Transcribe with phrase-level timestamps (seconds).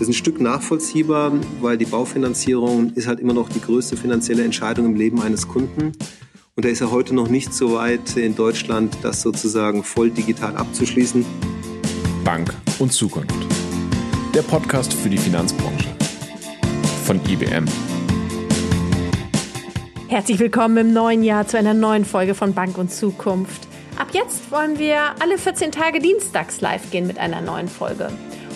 [0.00, 4.42] Das ist ein Stück nachvollziehbar, weil die Baufinanzierung ist halt immer noch die größte finanzielle
[4.42, 5.92] Entscheidung im Leben eines Kunden.
[6.56, 10.56] Und da ist er heute noch nicht so weit in Deutschland, das sozusagen voll digital
[10.56, 11.22] abzuschließen.
[12.24, 13.34] Bank und Zukunft.
[14.34, 15.88] Der Podcast für die Finanzbranche.
[17.04, 17.66] Von IBM.
[20.08, 23.68] Herzlich willkommen im neuen Jahr zu einer neuen Folge von Bank und Zukunft.
[23.98, 28.08] Ab jetzt wollen wir alle 14 Tage dienstags live gehen mit einer neuen Folge.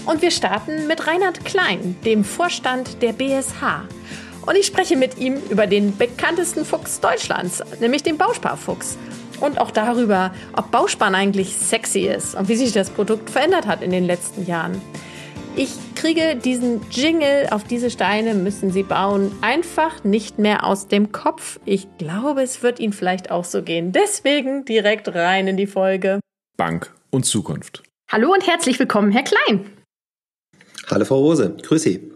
[0.07, 3.89] Und wir starten mit Reinhard Klein, dem Vorstand der BSH.
[4.47, 8.99] Und ich spreche mit ihm über den bekanntesten Fuchs Deutschlands, nämlich den Bausparfuchs.
[9.41, 13.83] Und auch darüber, ob Bausparen eigentlich sexy ist und wie sich das Produkt verändert hat
[13.83, 14.81] in den letzten Jahren.
[15.57, 21.13] Ich kriege diesen Jingle auf diese Steine müssen Sie bauen einfach nicht mehr aus dem
[21.13, 21.59] Kopf.
[21.65, 23.93] Ich glaube, es wird Ihnen vielleicht auch so gehen.
[23.93, 26.21] Deswegen direkt rein in die Folge.
[26.59, 27.83] Bank und Zukunft.
[28.11, 29.74] Hallo und herzlich willkommen, Herr Klein.
[30.91, 32.11] Hallo Frau Rose, grüß Sie.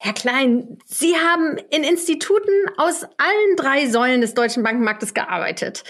[0.00, 5.82] Herr Klein, Sie haben in Instituten aus allen drei Säulen des deutschen Bankenmarktes gearbeitet.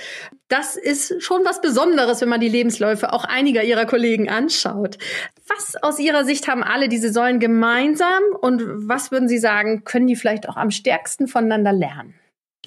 [0.48, 4.96] Das ist schon was Besonderes, wenn man die Lebensläufe auch einiger Ihrer Kollegen anschaut.
[5.46, 10.06] Was aus Ihrer Sicht haben alle diese Säulen gemeinsam und was würden Sie sagen, können
[10.06, 12.14] die vielleicht auch am stärksten voneinander lernen?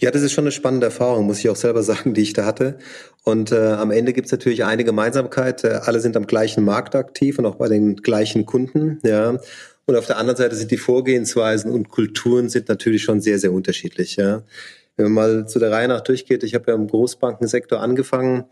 [0.01, 2.45] Ja, das ist schon eine spannende Erfahrung, muss ich auch selber sagen, die ich da
[2.45, 2.77] hatte.
[3.23, 5.63] Und äh, am Ende gibt es natürlich eine Gemeinsamkeit.
[5.63, 8.99] Äh, alle sind am gleichen Markt aktiv und auch bei den gleichen Kunden.
[9.03, 9.39] Ja.
[9.85, 13.51] Und auf der anderen Seite sind die Vorgehensweisen und Kulturen sind natürlich schon sehr, sehr
[13.51, 14.15] unterschiedlich.
[14.15, 14.43] Ja.
[14.95, 18.45] Wenn man mal zu der Reihe nach durchgeht, ich habe ja im Großbankensektor angefangen,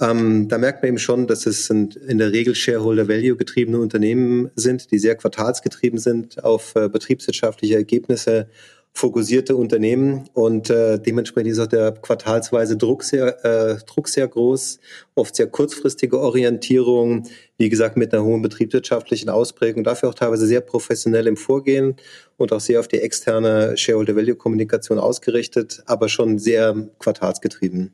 [0.00, 4.90] ähm, da merkt man eben schon, dass es in der Regel Shareholder-Value getriebene Unternehmen sind,
[4.92, 8.48] die sehr quartalsgetrieben sind, auf äh, betriebswirtschaftliche Ergebnisse
[8.92, 14.80] fokussierte Unternehmen und äh, dementsprechend ist auch der quartalsweise Druck sehr, äh, Druck sehr groß,
[15.14, 20.60] oft sehr kurzfristige Orientierung, wie gesagt mit einer hohen betriebswirtschaftlichen Ausprägung, dafür auch teilweise sehr
[20.60, 21.96] professionell im Vorgehen
[22.36, 27.92] und auch sehr auf die externe Shareholder-Value-Kommunikation ausgerichtet, aber schon sehr quartalsgetrieben.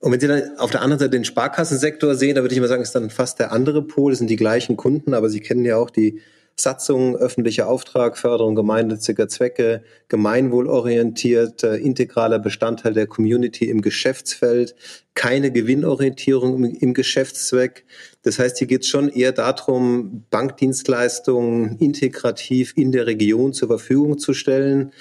[0.00, 2.68] Und wenn Sie dann auf der anderen Seite den Sparkassensektor sehen, da würde ich immer
[2.68, 5.64] sagen, ist dann fast der andere Pol, das sind die gleichen Kunden, aber Sie kennen
[5.64, 6.20] ja auch die
[6.58, 14.74] Satzung, öffentlicher Auftrag, Förderung gemeinnütziger Zwecke, gemeinwohlorientiert, äh, integraler Bestandteil der Community im Geschäftsfeld,
[15.14, 17.84] keine Gewinnorientierung im, im Geschäftszweck.
[18.22, 24.18] Das heißt, hier geht es schon eher darum, Bankdienstleistungen integrativ in der Region zur Verfügung
[24.18, 24.92] zu stellen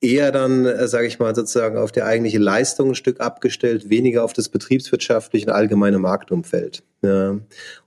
[0.00, 4.24] eher dann, äh, sage ich mal, sozusagen auf die eigentliche Leistung ein Stück abgestellt, weniger
[4.24, 6.82] auf das betriebswirtschaftliche und allgemeine Marktumfeld.
[7.02, 7.30] Ja.
[7.30, 7.42] Und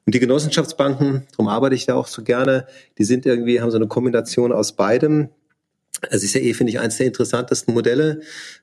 [0.05, 2.67] die Genossenschaftsbanken, darum arbeite ich da auch so gerne,
[2.97, 5.29] die sind irgendwie, haben so eine Kombination aus beidem.
[6.09, 8.21] Es ist ja eh, finde ich, eines der interessantesten Modelle.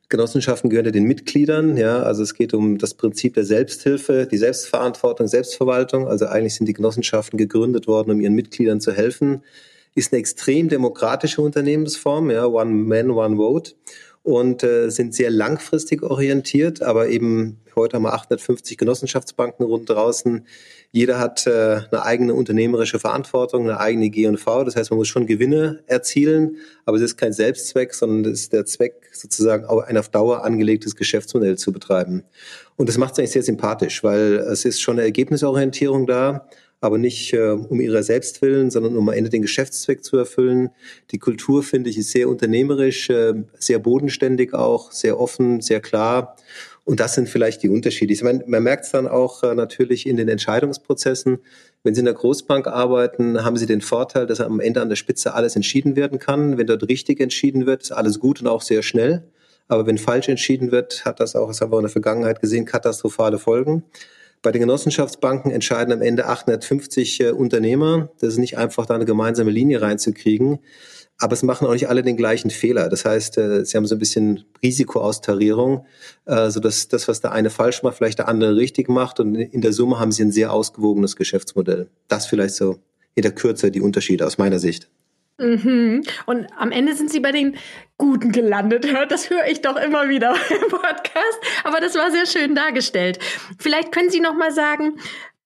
[0.09, 4.37] Genossenschaften gehören ja den Mitgliedern, ja, also es geht um das Prinzip der Selbsthilfe, die
[4.37, 6.07] Selbstverantwortung, Selbstverwaltung.
[6.07, 9.43] Also eigentlich sind die Genossenschaften gegründet worden, um ihren Mitgliedern zu helfen
[9.95, 13.75] ist eine extrem demokratische Unternehmensform, ja, One Man, One Vote
[14.25, 20.47] und äh, sind sehr langfristig orientiert, aber eben heute haben wir 850 Genossenschaftsbanken rund draußen.
[20.93, 24.65] Jeder hat äh, eine eigene unternehmerische Verantwortung, eine eigene G&V.
[24.65, 26.57] Das heißt, man muss schon Gewinne erzielen,
[26.87, 30.97] aber es ist kein Selbstzweck, sondern es ist der Zweck, sozusagen ein auf Dauer angelegtes
[30.97, 32.23] Geschäftsmodell zu betreiben.
[32.77, 36.49] Und das macht es eigentlich sehr sympathisch, weil es ist schon eine Ergebnisorientierung da
[36.85, 40.69] aber nicht äh, um ihrer selbst willen, sondern um am Ende den Geschäftszweck zu erfüllen.
[41.13, 46.37] Die Kultur, finde ich, ist sehr unternehmerisch, äh, sehr bodenständig auch, sehr offen, sehr klar.
[46.85, 48.13] Und das sind vielleicht die Unterschiede.
[48.13, 51.39] Ich meine, man merkt es dann auch äh, natürlich in den Entscheidungsprozessen.
[51.83, 54.97] Wenn Sie in der Großbank arbeiten, haben Sie den Vorteil, dass am Ende an der
[54.97, 56.59] Spitze alles entschieden werden kann.
[56.59, 59.23] Wenn dort richtig entschieden wird, ist alles gut und auch sehr schnell.
[59.69, 62.67] Aber wenn falsch entschieden wird, hat das auch, das haben wir in der Vergangenheit gesehen,
[62.67, 63.85] katastrophale Folgen.
[64.45, 68.11] Bei den Genossenschaftsbanken entscheiden am Ende 850 äh, Unternehmer.
[68.21, 70.59] Das ist nicht einfach, da eine gemeinsame Linie reinzukriegen.
[71.17, 72.91] Aber es machen auch nicht alle den gleichen Fehler.
[72.91, 75.87] Das heißt, äh, sie haben so ein bisschen Risikoaustarierung,
[76.27, 79.19] äh, so dass das, was der eine falsch macht, vielleicht der andere richtig macht.
[79.19, 81.89] Und in der Summe haben sie ein sehr ausgewogenes Geschäftsmodell.
[82.09, 82.77] Das vielleicht so
[83.15, 84.91] in der Kürze die Unterschiede aus meiner Sicht.
[85.39, 86.03] Mhm.
[86.27, 87.57] Und am Ende sind sie bei den
[87.99, 88.87] Guten gelandet.
[89.09, 91.39] Das höre ich doch immer wieder im Podcast.
[91.65, 93.19] Aber das war sehr schön dargestellt.
[93.59, 94.99] Vielleicht können Sie noch mal sagen,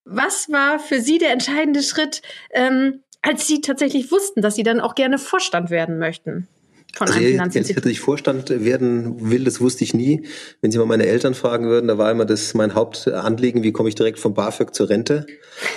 [0.05, 4.81] was war für Sie der entscheidende Schritt, ähm, als Sie tatsächlich wussten, dass Sie dann
[4.81, 6.49] auch gerne Vorstand werden möchten?
[6.98, 10.26] Von also, einem Wenn ich Vorstand werden will, das wusste ich nie.
[10.60, 13.88] Wenn Sie mal meine Eltern fragen würden, da war immer das mein Hauptanliegen, wie komme
[13.88, 15.24] ich direkt vom BAföG zur Rente.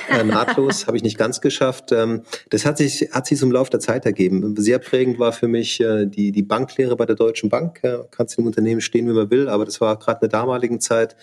[0.09, 1.91] äh, nahtlos, habe ich nicht ganz geschafft.
[1.91, 4.55] Ähm, das hat sich, hat sich im Laufe der Zeit ergeben.
[4.57, 7.81] Sehr prägend war für mich äh, die, die Banklehre bei der Deutschen Bank.
[7.83, 10.79] Ja, kannst im Unternehmen stehen, wie man will, aber das war gerade in der damaligen
[10.79, 11.15] Zeit,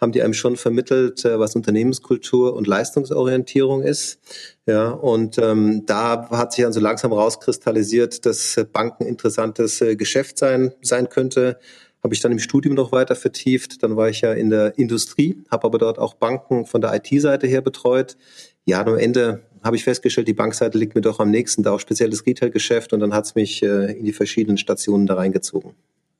[0.00, 4.18] haben die einem schon vermittelt, äh, was Unternehmenskultur und Leistungsorientierung ist.
[4.66, 10.38] Ja, und ähm, da hat sich dann so langsam rauskristallisiert, dass Banken interessantes äh, Geschäft
[10.38, 11.58] sein, sein könnte
[12.04, 13.82] habe ich dann im Studium noch weiter vertieft.
[13.82, 17.46] Dann war ich ja in der Industrie, habe aber dort auch Banken von der IT-Seite
[17.46, 18.18] her betreut.
[18.66, 21.80] Ja, am Ende habe ich festgestellt, die Bankseite liegt mir doch am nächsten, da auch
[21.80, 25.72] spezielles Retail-Geschäft und dann hat es mich äh, in die verschiedenen Stationen da reingezogen.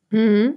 [0.09, 0.55] Mhm.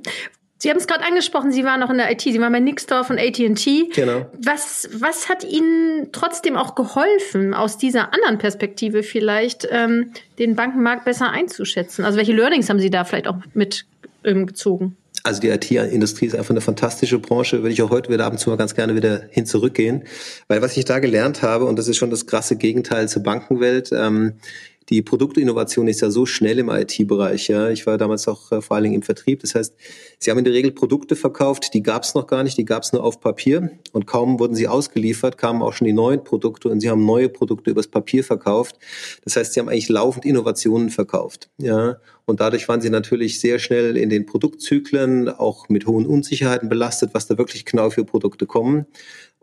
[0.60, 3.10] Sie haben es gerade angesprochen, Sie waren noch in der IT, Sie waren bei Nixdorf
[3.10, 3.90] und AT&T.
[3.94, 4.26] Genau.
[4.42, 11.06] Was, was hat Ihnen trotzdem auch geholfen, aus dieser anderen Perspektive vielleicht ähm, den Bankenmarkt
[11.06, 12.06] besser einzuschätzen?
[12.06, 14.86] Also welche Learnings haben Sie da vielleicht auch mitgezogen?
[14.86, 18.32] Ähm, also die IT-Industrie ist einfach eine fantastische Branche, würde ich auch heute wieder ab
[18.32, 20.06] und zu mal ganz gerne wieder hin zurückgehen.
[20.48, 23.92] Weil was ich da gelernt habe, und das ist schon das krasse Gegenteil zur Bankenwelt,
[23.92, 24.34] ähm,
[24.90, 27.50] die Produktinnovation ist ja so schnell im IT-Bereich.
[27.50, 27.70] Ja.
[27.70, 29.42] Ich war damals auch äh, vor allen Dingen im Vertrieb.
[29.42, 29.76] Das heißt,
[30.20, 32.84] sie haben in der Regel Produkte verkauft, die gab es noch gar nicht, die gab
[32.84, 33.72] es nur auf Papier.
[33.92, 37.30] Und kaum wurden sie ausgeliefert, kamen auch schon die neuen Produkte und sie haben neue
[37.30, 38.78] Produkte übers Papier verkauft.
[39.24, 41.50] Das heißt, sie haben eigentlich laufend Innovationen verkauft.
[41.58, 41.98] Ja.
[42.26, 47.12] Und dadurch waren sie natürlich sehr schnell in den Produktzyklen, auch mit hohen Unsicherheiten belastet,
[47.14, 48.86] was da wirklich genau für Produkte kommen.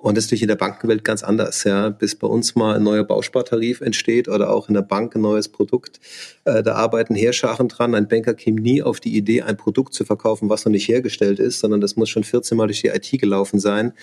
[0.05, 1.65] Und das ist natürlich in der Bankenwelt ganz anders.
[1.65, 1.89] Ja.
[1.89, 5.49] Bis bei uns mal ein neuer Bauspartarif entsteht oder auch in der Bank ein neues
[5.49, 5.99] Produkt,
[6.45, 7.95] äh, da arbeiten Heerscharen dran.
[7.95, 11.39] Ein Banker käme nie auf die Idee, ein Produkt zu verkaufen, was noch nicht hergestellt
[11.39, 13.95] ist, sondern das muss schon 14 Mal durch die IT gelaufen sein.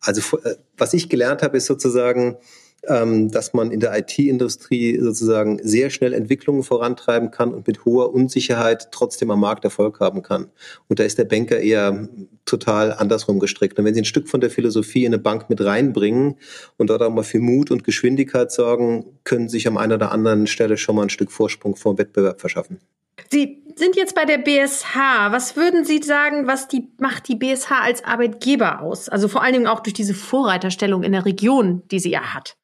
[0.00, 2.36] Also äh, was ich gelernt habe, ist sozusagen,
[2.88, 8.14] ähm, dass man in der IT-Industrie sozusagen sehr schnell Entwicklungen vorantreiben kann und mit hoher
[8.14, 10.50] Unsicherheit trotzdem am Markt Erfolg haben kann.
[10.88, 12.08] Und da ist der Banker eher
[12.44, 13.78] total andersrum gestrickt.
[13.78, 16.36] Und wenn Sie ein Stück von der Philosophie in eine Bank mit reinbringen
[16.76, 20.46] und dort auch mal für Mut und Geschwindigkeit sorgen, können sich am einen oder anderen
[20.46, 22.80] Stelle schon mal ein Stück Vorsprung vor dem Wettbewerb verschaffen.
[23.30, 24.94] Sie sind jetzt bei der BSH.
[25.30, 29.08] Was würden Sie sagen, was die, macht die BSH als Arbeitgeber aus?
[29.08, 32.56] Also vor allen Dingen auch durch diese Vorreiterstellung in der Region, die sie ja hat.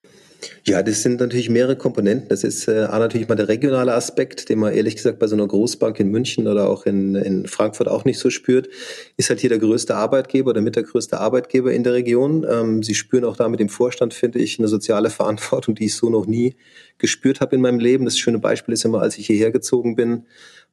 [0.64, 2.28] Ja, das sind natürlich mehrere Komponenten.
[2.28, 5.46] Das ist äh, natürlich mal der regionale Aspekt, den man ehrlich gesagt bei so einer
[5.46, 8.68] Großbank in München oder auch in, in Frankfurt auch nicht so spürt.
[9.16, 12.46] Ist halt hier der größte Arbeitgeber oder mit der größte Arbeitgeber in der Region.
[12.48, 15.94] Ähm, Sie spüren auch da mit dem Vorstand, finde ich, eine soziale Verantwortung, die ich
[15.94, 16.54] so noch nie
[16.98, 18.04] gespürt habe in meinem Leben.
[18.04, 20.24] Das schöne Beispiel ist immer, als ich hierher gezogen bin,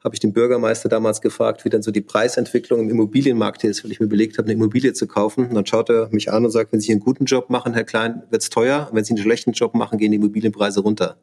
[0.04, 3.92] habe ich den Bürgermeister damals gefragt, wie denn so die Preisentwicklung im Immobilienmarkt ist, weil
[3.92, 5.48] ich mir überlegt habe, eine Immobilie zu kaufen.
[5.48, 7.84] Und dann schaut er mich an und sagt, wenn Sie einen guten Job machen, Herr
[7.84, 8.88] Klein, wird's teuer.
[8.90, 11.18] Und wenn Sie einen schlechten Job machen, gehen die Immobilienpreise runter.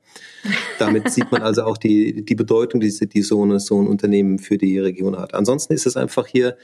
[0.79, 4.39] Damit sieht man also auch die, die Bedeutung, die, die so, eine, so ein Unternehmen
[4.39, 5.35] für die Region hat.
[5.35, 6.57] Ansonsten ist es einfach hier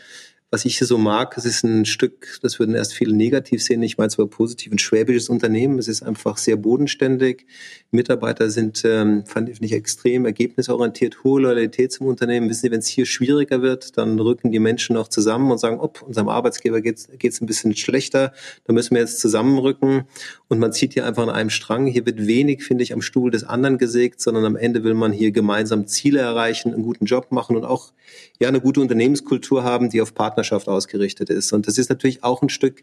[0.53, 3.83] was ich hier so mag, es ist ein Stück, das würden erst viele negativ sehen,
[3.85, 7.47] ich meine zwar positiv, ein schwäbisches Unternehmen, es ist einfach sehr bodenständig,
[7.93, 12.49] Mitarbeiter sind, ähm, fand ich extrem ergebnisorientiert, hohe Loyalität zum Unternehmen.
[12.49, 15.79] Wissen Sie, wenn es hier schwieriger wird, dann rücken die Menschen auch zusammen und sagen,
[15.79, 18.33] ob unserem Arbeitsgeber geht es ein bisschen schlechter,
[18.65, 20.05] da müssen wir jetzt zusammenrücken
[20.49, 21.87] und man zieht hier einfach an einem Strang.
[21.87, 25.13] Hier wird wenig, finde ich, am Stuhl des anderen gesägt, sondern am Ende will man
[25.13, 27.93] hier gemeinsam Ziele erreichen, einen guten Job machen und auch
[28.41, 31.53] ja eine gute Unternehmenskultur haben, die auf Partnerschaft ausgerichtet ist.
[31.53, 32.83] Und das ist natürlich auch ein Stück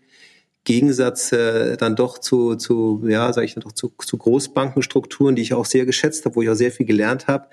[0.63, 5.54] Gegensatz äh, dann doch zu, zu ja, sage ich doch zu, zu Großbankenstrukturen, die ich
[5.54, 7.48] auch sehr geschätzt habe, wo ich auch sehr viel gelernt habe.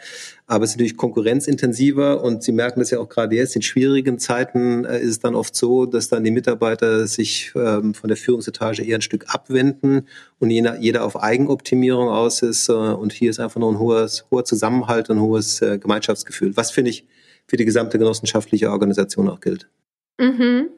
[0.48, 4.18] Aber es ist natürlich konkurrenzintensiver und Sie merken das ja auch gerade jetzt in schwierigen
[4.18, 8.16] Zeiten äh, ist es dann oft so, dass dann die Mitarbeiter sich ähm, von der
[8.16, 10.08] Führungsetage eher ein Stück abwenden
[10.40, 12.68] und jeder, jeder auf Eigenoptimierung aus ist.
[12.68, 16.56] Äh, und hier ist einfach noch ein hohes, hoher Zusammenhalt und ein hohes äh, Gemeinschaftsgefühl,
[16.56, 17.06] was finde ich
[17.46, 19.68] für die gesamte genossenschaftliche Organisation auch gilt.
[20.18, 20.70] Mhm.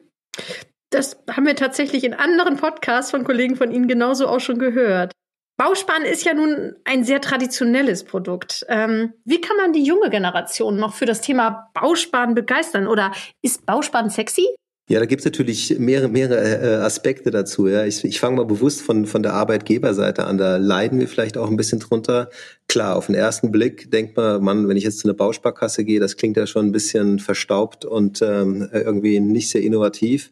[0.89, 5.11] Das haben wir tatsächlich in anderen Podcasts von Kollegen von Ihnen genauso auch schon gehört.
[5.57, 8.63] Bausparen ist ja nun ein sehr traditionelles Produkt.
[8.69, 12.87] Ähm, wie kann man die junge Generation noch für das Thema Bausparen begeistern?
[12.87, 14.47] Oder ist Bausparen sexy?
[14.89, 17.67] Ja, da gibt's natürlich mehrere, mehrere äh, Aspekte dazu.
[17.67, 17.85] Ja.
[17.85, 20.37] Ich, ich fange mal bewusst von, von der Arbeitgeberseite an.
[20.37, 22.29] Da leiden wir vielleicht auch ein bisschen drunter.
[22.69, 26.01] Klar, auf den ersten Blick denkt man, Mann, wenn ich jetzt zu einer Bausparkasse gehe,
[26.01, 30.31] das klingt ja schon ein bisschen verstaubt und ähm, irgendwie nicht sehr innovativ.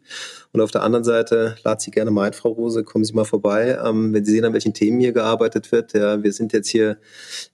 [0.56, 3.26] Und auf der anderen Seite lad Sie gerne mal ein, Frau Rose, kommen Sie mal
[3.26, 3.78] vorbei.
[3.84, 5.92] Ähm, wenn Sie sehen, an welchen Themen hier gearbeitet wird.
[5.92, 6.96] Ja, wir sind jetzt hier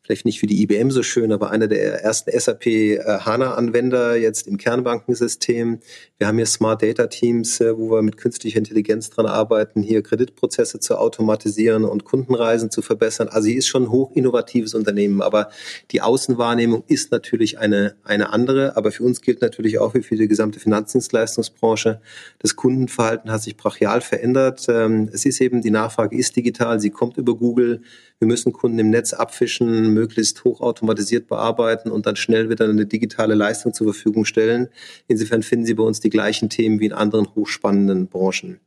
[0.02, 4.46] vielleicht nicht für die IBM so schön, aber einer der ersten SAP äh, HANA-Anwender jetzt
[4.46, 5.80] im Kernbankensystem.
[6.18, 10.04] Wir haben hier Smart Data Teams, äh, wo wir mit künstlicher Intelligenz dran arbeiten, hier
[10.04, 13.26] Kreditprozesse zu automatisieren und Kundenreisen zu verbessern.
[13.26, 15.22] Also hier ist schon ein hoch innovatives innovatives Unternehmen.
[15.22, 15.50] Aber
[15.90, 18.76] die Außenwahrnehmung ist natürlich eine, eine andere.
[18.76, 22.00] Aber für uns gilt natürlich auch wie für die gesamte Finanzdienstleistungsbranche,
[22.38, 24.66] das Kundenverhalten hat sich brachial verändert.
[24.68, 27.82] Ähm, es ist eben, die Nachfrage ist digital, sie kommt über Google.
[28.18, 33.34] Wir müssen Kunden im Netz abfischen, möglichst hochautomatisiert bearbeiten und dann schnell wieder eine digitale
[33.34, 34.68] Leistung zur Verfügung stellen.
[35.08, 38.60] Insofern finden Sie bei uns die gleichen Themen wie in anderen hochspannenden Branchen.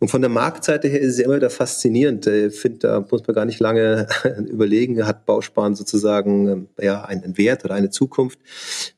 [0.00, 2.26] Und von der Marktseite her ist es immer wieder faszinierend.
[2.26, 4.06] Ich finde, da muss man gar nicht lange
[4.48, 8.38] überlegen, hat Bausparen sozusagen ähm, ja, einen Wert oder eine Zukunft.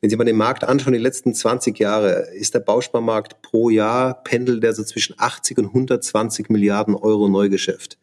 [0.01, 4.23] Wenn Sie mal den Markt anschauen, die letzten 20 Jahre ist der Bausparmarkt pro Jahr
[4.23, 7.97] pendelt der so zwischen 80 und 120 Milliarden Euro Neugeschäft.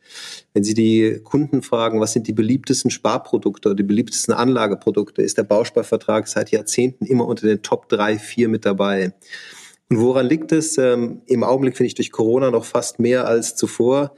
[0.53, 5.39] Wenn Sie die Kunden fragen, was sind die beliebtesten Sparprodukte oder die beliebtesten Anlageprodukte, ist
[5.39, 9.13] der Bausparvertrag seit Jahrzehnten immer unter den Top drei, vier mit dabei.
[9.91, 10.79] Und woran liegt es?
[10.79, 14.15] Ähm, Im Augenblick finde ich durch Corona noch fast mehr als zuvor.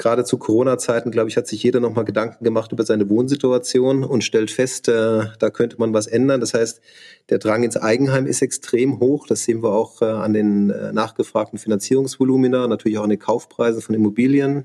[0.00, 4.24] Gerade zu Corona-Zeiten, glaube ich, hat sich jeder nochmal Gedanken gemacht über seine Wohnsituation und
[4.24, 6.40] stellt fest, äh, da könnte man was ändern.
[6.40, 6.80] Das heißt,
[7.28, 9.26] der Drang ins Eigenheim ist extrem hoch.
[9.26, 13.82] Das sehen wir auch äh, an den äh, nachgefragten Finanzierungsvolumina, natürlich auch an den Kaufpreisen
[13.82, 14.64] von Immobilien.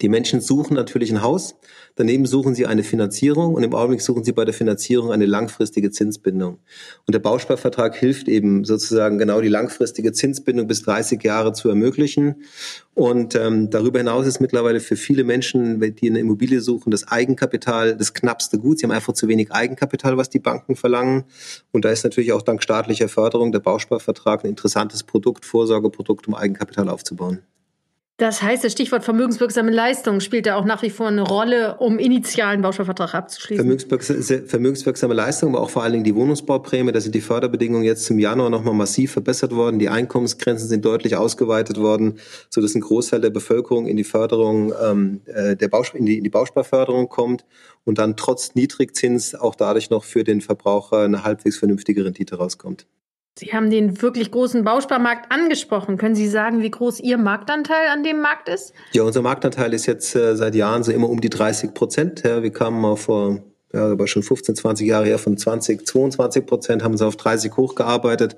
[0.00, 1.56] Die Menschen suchen natürlich ein Haus,
[1.96, 5.90] daneben suchen sie eine Finanzierung und im Augenblick suchen sie bei der Finanzierung eine langfristige
[5.90, 6.58] Zinsbindung.
[7.06, 12.42] Und der Bausparvertrag hilft eben sozusagen genau die langfristige Zinsbindung bis 30 Jahre zu ermöglichen.
[12.94, 17.96] Und ähm, darüber hinaus ist mittlerweile für viele Menschen, die eine Immobilie suchen, das Eigenkapital
[17.96, 18.78] das knappste Gut.
[18.78, 21.24] Sie haben einfach zu wenig Eigenkapital, was die Banken verlangen.
[21.72, 26.34] Und da ist natürlich auch dank staatlicher Förderung der Bausparvertrag ein interessantes Produkt, Vorsorgeprodukt, um
[26.34, 27.40] Eigenkapital aufzubauen.
[28.20, 31.98] Das heißt, das Stichwort vermögenswirksame Leistung spielt da auch nach wie vor eine Rolle, um
[31.98, 33.64] initialen Bausparvertrag abzuschließen.
[33.64, 36.92] Vermögenswirksame, vermögenswirksame Leistung, aber auch vor allen Dingen die Wohnungsbauprämie.
[36.92, 39.78] Da sind die Förderbedingungen jetzt zum Januar nochmal massiv verbessert worden.
[39.78, 42.18] Die Einkommensgrenzen sind deutlich ausgeweitet worden,
[42.50, 46.24] sodass ein Großteil der Bevölkerung in die Förderung ähm, äh, der Bausp in, die, in
[46.24, 47.46] die Bausparförderung kommt
[47.84, 52.86] und dann trotz Niedrigzins auch dadurch noch für den Verbraucher eine halbwegs vernünftige Rendite rauskommt.
[53.38, 55.96] Sie haben den wirklich großen Bausparmarkt angesprochen.
[55.96, 58.74] Können Sie sagen, wie groß Ihr Marktanteil an dem Markt ist?
[58.92, 62.22] Ja, unser Marktanteil ist jetzt äh, seit Jahren so immer um die 30 Prozent.
[62.22, 63.40] Ja, wir kamen mal vor
[63.72, 67.56] ja, aber schon 15, 20 Jahre her von 20, 22 Prozent, haben sie auf 30
[67.56, 68.36] hochgearbeitet.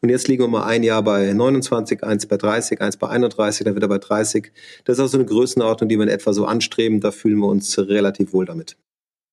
[0.00, 3.64] Und jetzt liegen wir mal ein Jahr bei 29, eins bei 30, eins bei 31,
[3.64, 4.52] dann wieder bei 30.
[4.84, 7.00] Das ist auch so eine Größenordnung, die wir in etwa so anstreben.
[7.00, 8.76] Da fühlen wir uns relativ wohl damit.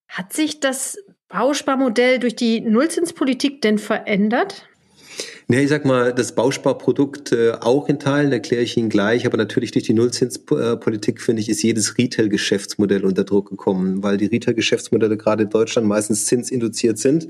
[0.10, 0.98] Hat sich das
[1.28, 4.68] Bausparmodell durch die Nullzinspolitik denn verändert?
[5.48, 9.38] Ja, ich sag mal, das Bausparprodukt äh, auch in Teilen, erkläre ich Ihnen gleich, aber
[9.38, 15.18] natürlich durch die Nullzinspolitik, finde ich, ist jedes Retail-Geschäftsmodell unter Druck gekommen, weil die Retail-Geschäftsmodelle
[15.18, 17.28] gerade in Deutschland meistens zinsinduziert sind.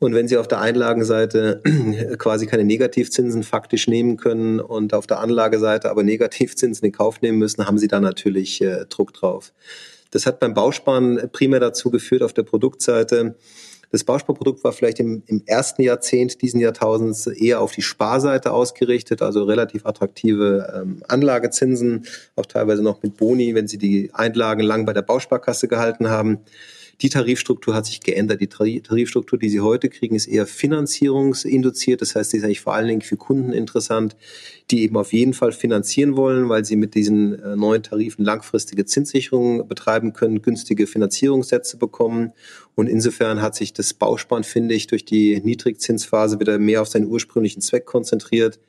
[0.00, 1.62] Und wenn Sie auf der Einlagenseite
[2.18, 7.38] quasi keine Negativzinsen faktisch nehmen können und auf der Anlageseite aber Negativzinsen in Kauf nehmen
[7.38, 9.52] müssen, haben Sie da natürlich äh, Druck drauf.
[10.10, 13.36] Das hat beim Bausparen primär dazu geführt, auf der Produktseite,
[13.90, 19.20] das Bausparprodukt war vielleicht im, im ersten Jahrzehnt diesen Jahrtausends eher auf die Sparseite ausgerichtet,
[19.20, 22.06] also relativ attraktive ähm, Anlagezinsen,
[22.36, 26.38] auch teilweise noch mit Boni, wenn Sie die Einlagen lang bei der Bausparkasse gehalten haben.
[27.02, 28.42] Die Tarifstruktur hat sich geändert.
[28.42, 32.02] Die Tarifstruktur, die Sie heute kriegen, ist eher finanzierungsinduziert.
[32.02, 34.16] Das heißt, sie ist eigentlich vor allen Dingen für Kunden interessant,
[34.70, 38.84] die eben auf jeden Fall finanzieren wollen, weil sie mit diesen äh, neuen Tarifen langfristige
[38.84, 42.32] Zinssicherungen betreiben können, günstige Finanzierungssätze bekommen.
[42.74, 47.06] Und insofern hat sich das Bausparen, finde ich, durch die Niedrigzinsphase wieder mehr auf seinen
[47.06, 48.60] ursprünglichen Zweck konzentriert,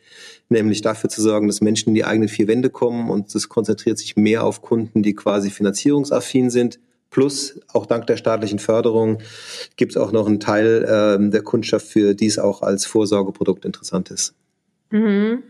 [0.48, 3.98] nämlich dafür zu sorgen, dass Menschen in die eigenen vier Wände kommen und es konzentriert
[3.98, 6.80] sich mehr auf Kunden, die quasi finanzierungsaffin sind
[7.12, 9.20] Plus, auch dank der staatlichen Förderung,
[9.76, 13.66] gibt es auch noch einen Teil ähm, der Kundschaft, für die es auch als Vorsorgeprodukt
[13.66, 14.34] interessant ist.
[14.90, 15.44] Mhm.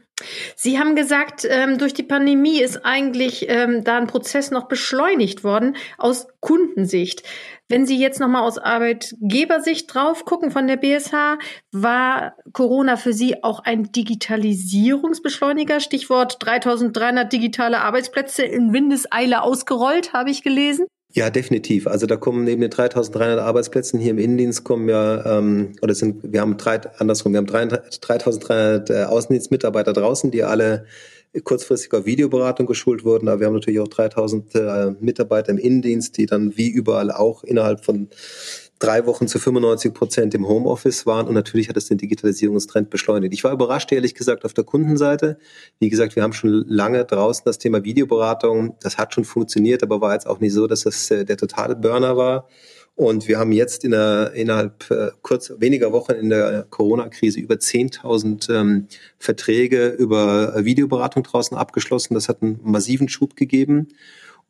[0.55, 5.43] Sie haben gesagt, ähm, durch die Pandemie ist eigentlich ähm, da ein Prozess noch beschleunigt
[5.43, 7.23] worden aus Kundensicht.
[7.69, 11.37] Wenn Sie jetzt nochmal aus Arbeitgebersicht drauf gucken von der BSH,
[11.71, 15.79] war Corona für Sie auch ein Digitalisierungsbeschleuniger?
[15.79, 20.85] Stichwort 3300 digitale Arbeitsplätze in Windeseile ausgerollt, habe ich gelesen.
[21.13, 21.87] Ja, definitiv.
[21.87, 26.19] Also da kommen neben den 3.300 Arbeitsplätzen hier im Innendienst kommen ja, ähm, oder sind,
[26.23, 30.85] wir haben drei, andersrum, wir haben 3.300 äh, Außendienstmitarbeiter draußen, die alle
[31.43, 36.17] kurzfristig auf Videoberatung geschult wurden, aber wir haben natürlich auch 3000 äh, Mitarbeiter im Innendienst,
[36.17, 38.09] die dann wie überall auch innerhalb von
[38.81, 43.33] drei Wochen zu 95 Prozent im Homeoffice waren und natürlich hat es den Digitalisierungstrend beschleunigt.
[43.33, 45.37] Ich war überrascht, ehrlich gesagt, auf der Kundenseite.
[45.79, 48.75] Wie gesagt, wir haben schon lange draußen das Thema Videoberatung.
[48.81, 51.75] Das hat schon funktioniert, aber war jetzt auch nicht so, dass das äh, der totale
[51.75, 52.47] Burner war.
[52.95, 57.55] Und wir haben jetzt in der, innerhalb äh, kurz weniger Wochen in der Corona-Krise über
[57.55, 62.15] 10.000 ähm, Verträge über Videoberatung draußen abgeschlossen.
[62.15, 63.89] Das hat einen massiven Schub gegeben.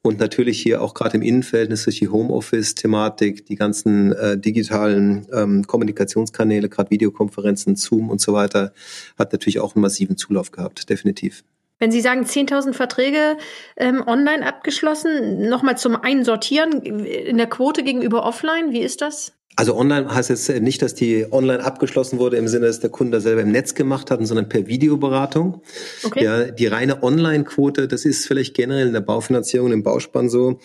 [0.04, 5.68] Und natürlich hier auch gerade im Innenverhältnis durch die Homeoffice-Thematik, die ganzen äh, digitalen ähm,
[5.68, 8.74] Kommunikationskanäle, gerade Videokonferenzen, Zoom und so weiter,
[9.20, 11.44] hat natürlich auch einen massiven Zulauf gehabt, definitiv.
[11.78, 13.38] Wenn Sie sagen 10.000 Verträge
[13.78, 19.34] ähm, online abgeschlossen, nochmal zum Einsortieren in der Quote gegenüber offline, wie ist das?
[19.56, 23.20] Also online heißt jetzt nicht, dass die online abgeschlossen wurde im Sinne, dass der Kunde
[23.22, 25.62] selber im Netz gemacht hat, sondern per Videoberatung.
[26.04, 26.24] Okay.
[26.24, 30.60] Ja, die reine Online-Quote, das ist vielleicht generell in der Baufinanzierung, im Bauspann so,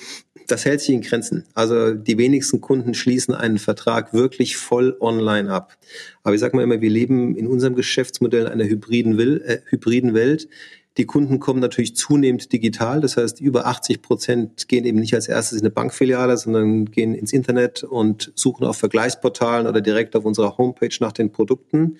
[0.46, 1.44] das hält sich in Grenzen.
[1.54, 5.76] Also die wenigsten Kunden schließen einen Vertrag wirklich voll online ab.
[6.22, 10.14] Aber ich sage mal immer, wir leben in unserem Geschäftsmodell einer hybriden, Will, äh, hybriden
[10.14, 10.48] Welt.
[10.96, 13.00] Die Kunden kommen natürlich zunehmend digital.
[13.00, 17.14] Das heißt, über 80 Prozent gehen eben nicht als erstes in eine Bankfiliale, sondern gehen
[17.14, 21.98] ins Internet und suchen auf Vergleichsportalen oder direkt auf unserer Homepage nach den Produkten.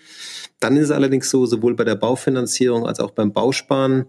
[0.61, 4.07] Dann ist es allerdings so, sowohl bei der Baufinanzierung als auch beim Bausparen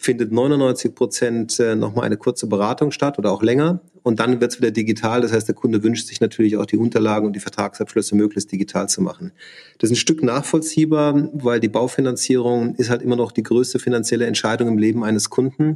[0.00, 3.82] findet 99 Prozent äh, nochmal eine kurze Beratung statt oder auch länger.
[4.02, 5.20] Und dann wird es wieder digital.
[5.20, 8.88] Das heißt, der Kunde wünscht sich natürlich auch die Unterlagen und die Vertragsabschlüsse möglichst digital
[8.88, 9.32] zu machen.
[9.76, 14.24] Das ist ein Stück nachvollziehbar, weil die Baufinanzierung ist halt immer noch die größte finanzielle
[14.24, 15.74] Entscheidung im Leben eines Kunden.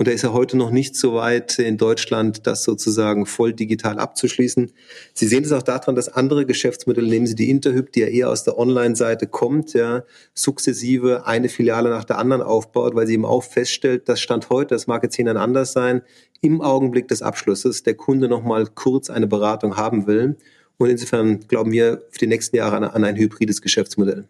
[0.00, 3.98] Und da ist er heute noch nicht so weit in Deutschland, das sozusagen voll digital
[3.98, 4.72] abzuschließen.
[5.12, 8.30] Sie sehen es auch daran, dass andere Geschäftsmodelle, nehmen Sie die Interhyp, die ja eher
[8.30, 13.26] aus der Online-Seite kommt, ja, sukzessive eine Filiale nach der anderen aufbaut, weil sie eben
[13.26, 16.00] auch feststellt, das Stand heute, das mag jetzt Ihnen anders sein,
[16.40, 20.38] im Augenblick des Abschlusses der Kunde noch mal kurz eine Beratung haben will.
[20.78, 24.26] Und insofern glauben wir für die nächsten Jahre an ein hybrides Geschäftsmodell.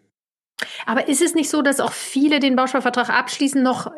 [0.85, 3.91] Aber ist es nicht so, dass auch viele den Bausparvertrag abschließen, noch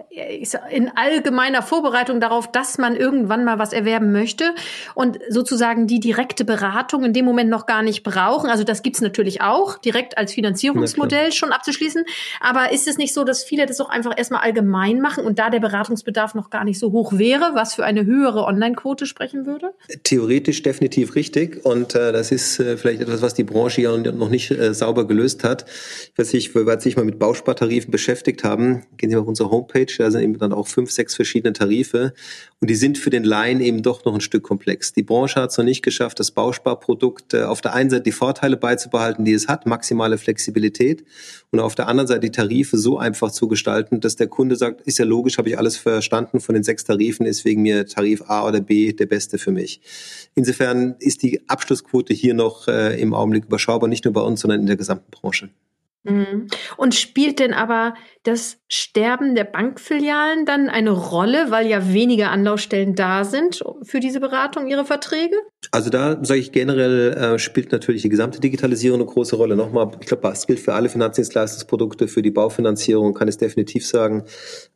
[0.69, 4.53] in allgemeiner Vorbereitung darauf, dass man irgendwann mal was erwerben möchte
[4.95, 8.49] und sozusagen die direkte Beratung in dem Moment noch gar nicht brauchen?
[8.49, 12.05] Also das gibt's natürlich auch, direkt als Finanzierungsmodell schon abzuschließen.
[12.39, 15.49] Aber ist es nicht so, dass viele das auch einfach erstmal allgemein machen und da
[15.49, 19.73] der Beratungsbedarf noch gar nicht so hoch wäre, was für eine höhere Online-Quote sprechen würde?
[20.03, 21.65] Theoretisch definitiv richtig.
[21.65, 25.07] Und äh, das ist äh, vielleicht etwas, was die Branche ja noch nicht äh, sauber
[25.07, 25.65] gelöst hat.
[26.11, 29.27] Ich weiß nicht, weil Sie sich mal mit Bauspartarifen beschäftigt haben, gehen Sie mal auf
[29.27, 32.13] unsere Homepage, da sind eben dann auch fünf, sechs verschiedene Tarife
[32.59, 34.93] und die sind für den Laien eben doch noch ein Stück komplex.
[34.93, 38.11] Die Branche hat es noch nicht geschafft, das Bausparprodukt äh, auf der einen Seite die
[38.11, 41.03] Vorteile beizubehalten, die es hat, maximale Flexibilität
[41.51, 44.81] und auf der anderen Seite die Tarife so einfach zu gestalten, dass der Kunde sagt,
[44.81, 48.23] ist ja logisch, habe ich alles verstanden, von den sechs Tarifen ist wegen mir Tarif
[48.27, 49.81] A oder B der beste für mich.
[50.35, 54.61] Insofern ist die Abschlussquote hier noch äh, im Augenblick überschaubar, nicht nur bei uns, sondern
[54.61, 55.49] in der gesamten Branche.
[56.03, 56.47] Mhm.
[56.77, 62.95] Und spielt denn aber das Sterben der Bankfilialen dann eine Rolle, weil ja weniger Anlaufstellen
[62.95, 65.35] da sind für diese Beratung, Ihre Verträge?
[65.71, 69.55] Also da sage ich generell, äh, spielt natürlich die gesamte Digitalisierung eine große Rolle.
[69.55, 74.23] Nochmal, ich glaube, das gilt für alle Finanzdienstleistungsprodukte, für die Baufinanzierung kann ich definitiv sagen,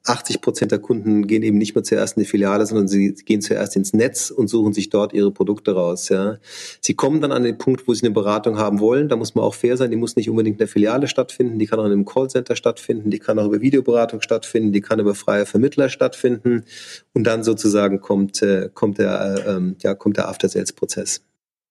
[0.05, 3.41] 80 Prozent der Kunden gehen eben nicht mehr zuerst in die Filiale, sondern sie gehen
[3.41, 6.09] zuerst ins Netz und suchen sich dort ihre Produkte raus.
[6.09, 6.37] Ja.
[6.81, 9.09] Sie kommen dann an den Punkt, wo sie eine Beratung haben wollen.
[9.09, 9.91] Da muss man auch fair sein.
[9.91, 11.59] Die muss nicht unbedingt in der Filiale stattfinden.
[11.59, 13.09] Die kann auch in einem Callcenter stattfinden.
[13.09, 14.71] Die kann auch über Videoberatung stattfinden.
[14.71, 16.65] Die kann über freie Vermittler stattfinden.
[17.13, 21.21] Und dann sozusagen kommt, äh, kommt der, äh, ähm, ja, der After-Sales-Prozess.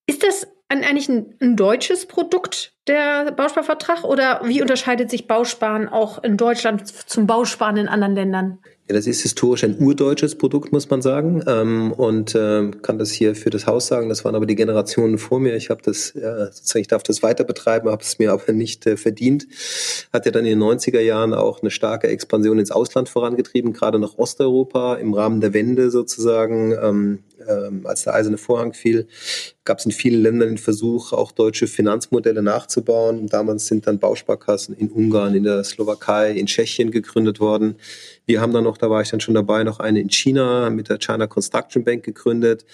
[0.07, 4.05] Ist das eigentlich ein, ein, deutsches Produkt, der Bausparvertrag?
[4.05, 8.59] Oder wie unterscheidet sich Bausparen auch in Deutschland zum Bausparen in anderen Ländern?
[8.89, 11.43] Ja, das ist historisch ein urdeutsches Produkt, muss man sagen.
[11.49, 14.09] Ähm, und äh, kann das hier für das Haus sagen.
[14.09, 15.57] Das waren aber die Generationen vor mir.
[15.57, 18.87] Ich habe das, ja, sozusagen, ich darf das weiter betreiben, habe es mir aber nicht
[18.87, 19.49] äh, verdient.
[20.13, 23.99] Hat ja dann in den 90er Jahren auch eine starke Expansion ins Ausland vorangetrieben, gerade
[23.99, 26.73] nach Osteuropa im Rahmen der Wende sozusagen.
[26.81, 29.07] Ähm, ähm, als der eiserne Vorhang fiel,
[29.65, 33.27] gab es in vielen Ländern den Versuch, auch deutsche Finanzmodelle nachzubauen.
[33.27, 37.77] Damals sind dann Bausparkassen in Ungarn, in der Slowakei, in Tschechien gegründet worden.
[38.27, 40.89] Wir haben dann noch, da war ich dann schon dabei, noch eine in China mit
[40.89, 42.65] der China Construction Bank gegründet.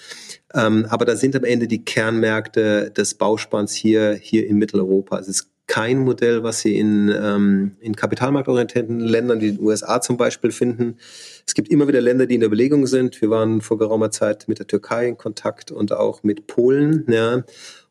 [0.55, 5.17] Ähm, aber da sind am Ende die Kernmärkte des Bauspanns hier, hier in Mitteleuropa.
[5.17, 10.19] Also es kein Modell, was Sie in, ähm, in kapitalmarktorientierten Ländern wie den USA zum
[10.19, 10.99] Beispiel finden.
[11.47, 13.23] Es gibt immer wieder Länder, die in der Belegung sind.
[13.23, 17.43] Wir waren vor geraumer Zeit mit der Türkei in Kontakt und auch mit Polen, ja,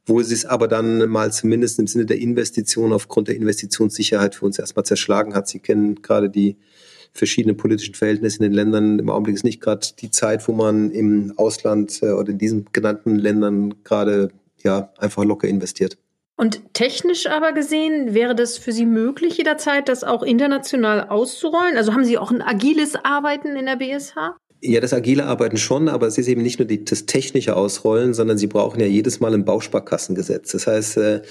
[0.05, 4.45] wo es es aber dann mal zumindest im Sinne der Investition aufgrund der Investitionssicherheit für
[4.45, 5.47] uns erstmal zerschlagen hat.
[5.47, 6.57] Sie kennen gerade die
[7.13, 8.99] verschiedenen politischen Verhältnisse in den Ländern.
[8.99, 12.67] Im Augenblick ist nicht gerade die Zeit, wo man im Ausland äh, oder in diesen
[12.73, 14.29] genannten Ländern gerade
[14.61, 15.97] ja einfach locker investiert.
[16.41, 21.77] Und technisch aber gesehen, wäre das für Sie möglich, jederzeit das auch international auszurollen?
[21.77, 24.15] Also haben Sie auch ein agiles Arbeiten in der BSH?
[24.59, 28.15] Ja, das agile Arbeiten schon, aber es ist eben nicht nur die, das technische Ausrollen,
[28.15, 30.53] sondern Sie brauchen ja jedes Mal ein Bausparkassengesetz.
[30.53, 31.21] Das heißt, äh,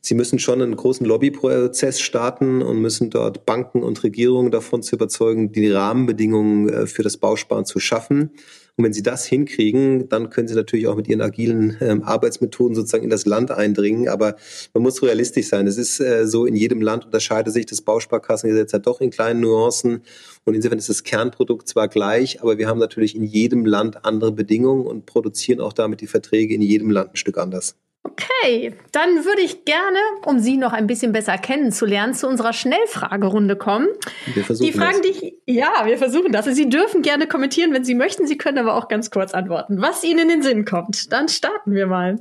[0.00, 4.94] Sie müssen schon einen großen Lobbyprozess starten und müssen dort Banken und Regierungen davon zu
[4.94, 8.30] überzeugen, die Rahmenbedingungen äh, für das Bausparen zu schaffen.
[8.76, 12.74] Und wenn sie das hinkriegen, dann können sie natürlich auch mit ihren agilen ähm, Arbeitsmethoden
[12.74, 14.08] sozusagen in das Land eindringen.
[14.08, 14.36] Aber
[14.72, 15.66] man muss realistisch sein.
[15.66, 19.40] Es ist äh, so, in jedem Land unterscheidet sich das Bausparkassengesetz halt doch in kleinen
[19.40, 20.02] Nuancen.
[20.44, 24.32] Und insofern ist das Kernprodukt zwar gleich, aber wir haben natürlich in jedem Land andere
[24.32, 27.76] Bedingungen und produzieren auch damit die Verträge in jedem Land ein Stück anders.
[28.04, 33.54] Okay, dann würde ich gerne, um Sie noch ein bisschen besser kennenzulernen, zu unserer Schnellfragerunde
[33.56, 33.88] kommen.
[34.34, 35.18] Wir versuchen die Fragen, das.
[35.20, 36.46] die ich, ja, wir versuchen das.
[36.46, 38.26] Sie dürfen gerne kommentieren, wenn Sie möchten.
[38.26, 41.12] Sie können aber auch ganz kurz antworten, was Ihnen in den Sinn kommt.
[41.12, 42.18] Dann starten wir mal.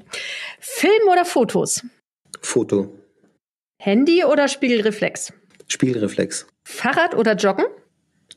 [0.60, 1.84] Film oder Fotos?
[2.42, 2.94] Foto,
[3.80, 5.34] Handy oder Spiegelreflex?
[5.68, 7.66] Spiegelreflex, Fahrrad oder Joggen?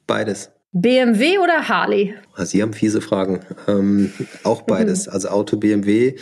[0.06, 0.50] beides.
[0.72, 2.14] BMW oder Harley?
[2.34, 3.40] Ah, Sie haben fiese Fragen.
[3.68, 5.06] Ähm, auch beides.
[5.14, 6.16] Also Auto, BMW.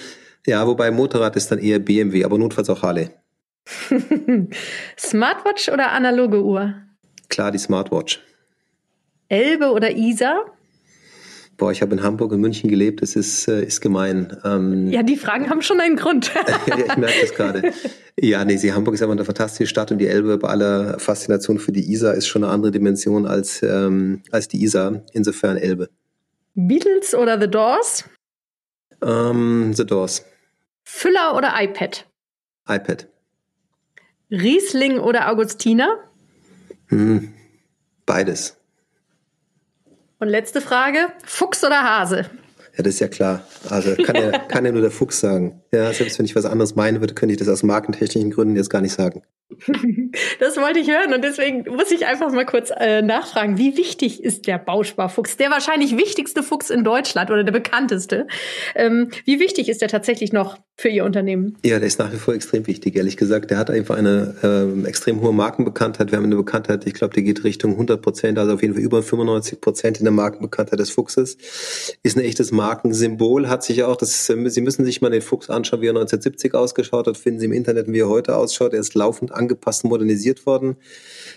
[0.46, 3.10] Ja, wobei Motorrad ist dann eher BMW, aber notfalls auch Harley.
[4.98, 6.74] Smartwatch oder analoge Uhr?
[7.28, 8.20] Klar, die Smartwatch.
[9.28, 10.46] Elbe oder Isar?
[11.56, 14.36] Boah, ich habe in Hamburg und München gelebt, das ist, äh, ist gemein.
[14.44, 16.32] Ähm, Ja, die Fragen haben schon einen Grund.
[16.66, 17.72] ja, ich merke das gerade.
[18.18, 21.58] Ja, nee, sie, Hamburg ist einfach eine fantastische Stadt und die Elbe bei aller Faszination
[21.58, 25.02] für die Isar ist schon eine andere Dimension als, ähm, als die Isar.
[25.12, 25.88] Insofern Elbe.
[26.54, 28.04] Beatles oder The Doors?
[29.02, 30.24] Ähm, The Doors.
[30.84, 32.06] Füller oder iPad?
[32.68, 33.08] iPad.
[34.30, 35.98] Riesling oder Augustiner?
[36.86, 37.34] Hm,
[38.06, 38.56] beides.
[40.18, 42.30] Und letzte Frage, Fuchs oder Hase?
[42.76, 43.46] Ja, das ist ja klar.
[43.68, 45.61] Also kann ja, kann ja nur der Fuchs sagen.
[45.74, 48.70] Ja, selbst wenn ich was anderes meinen würde, könnte ich das aus markentechnischen Gründen jetzt
[48.70, 49.22] gar nicht sagen.
[50.40, 54.22] Das wollte ich hören und deswegen muss ich einfach mal kurz äh, nachfragen, wie wichtig
[54.22, 55.36] ist der Bausparfuchs?
[55.36, 58.26] Der wahrscheinlich wichtigste Fuchs in Deutschland oder der bekannteste.
[58.74, 61.56] Ähm, wie wichtig ist der tatsächlich noch für Ihr Unternehmen?
[61.64, 63.50] Ja, der ist nach wie vor extrem wichtig, ehrlich gesagt.
[63.50, 66.10] Der hat einfach eine ähm, extrem hohe Markenbekanntheit.
[66.10, 68.82] Wir haben eine Bekanntheit, ich glaube, die geht Richtung 100 Prozent, also auf jeden Fall
[68.82, 71.36] über 95 Prozent in der Markenbekanntheit des Fuchses.
[72.02, 75.48] Ist ein echtes Markensymbol, hat sich auch, das, äh, Sie müssen sich mal den Fuchs
[75.48, 78.72] anschauen, wie er 1970 ausgeschaut hat, finden Sie im Internet, wie er heute ausschaut.
[78.72, 80.76] Er ist laufend angepasst modernisiert worden.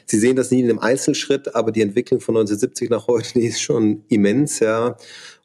[0.06, 3.48] Sie sehen das nie in einem Einzelschritt, aber die Entwicklung von 1970 nach heute, die
[3.48, 4.98] ist schon immens, ja.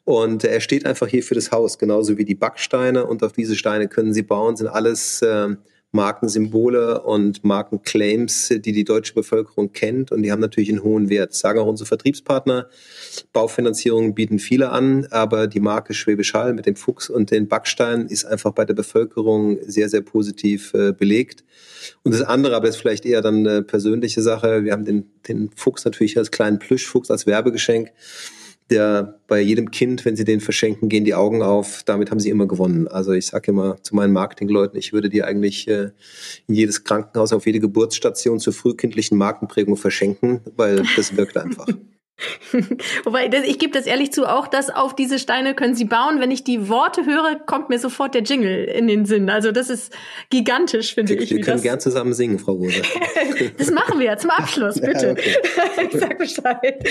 [0.03, 3.05] Und er steht einfach hier für das Haus, genauso wie die Backsteine.
[3.05, 5.49] Und auf diese Steine können Sie bauen, sind alles äh,
[5.91, 10.11] Markensymbole und Markenclaims, die die deutsche Bevölkerung kennt.
[10.11, 11.33] Und die haben natürlich einen hohen Wert.
[11.33, 12.69] Sagen auch unsere Vertriebspartner.
[13.33, 18.07] Baufinanzierungen bieten viele an, aber die Marke Schwäbisch Hall mit dem Fuchs und den Backsteinen
[18.07, 21.43] ist einfach bei der Bevölkerung sehr, sehr positiv äh, belegt.
[22.03, 24.63] Und das andere, aber das ist vielleicht eher dann eine persönliche Sache.
[24.63, 27.91] Wir haben den, den Fuchs natürlich als kleinen Plüschfuchs, als Werbegeschenk
[28.71, 31.83] der bei jedem Kind, wenn sie den verschenken, gehen die Augen auf.
[31.83, 32.87] Damit haben sie immer gewonnen.
[32.87, 35.91] Also ich sage immer zu meinen Marketingleuten, ich würde die eigentlich äh,
[36.47, 41.67] in jedes Krankenhaus, auf jede Geburtsstation zur frühkindlichen Markenprägung verschenken, weil das wirkt einfach.
[43.03, 46.19] Wobei, ich gebe das ehrlich zu, auch das auf diese Steine können Sie bauen.
[46.19, 49.29] Wenn ich die Worte höre, kommt mir sofort der Jingle in den Sinn.
[49.29, 49.93] Also das ist
[50.29, 51.29] gigantisch, finde ich.
[51.29, 52.81] wir können gern zusammen singen, Frau Rose.
[53.57, 55.07] das machen wir zum Abschluss, bitte.
[55.07, 55.35] Ja, okay.
[55.91, 56.83] ich sag Bescheid.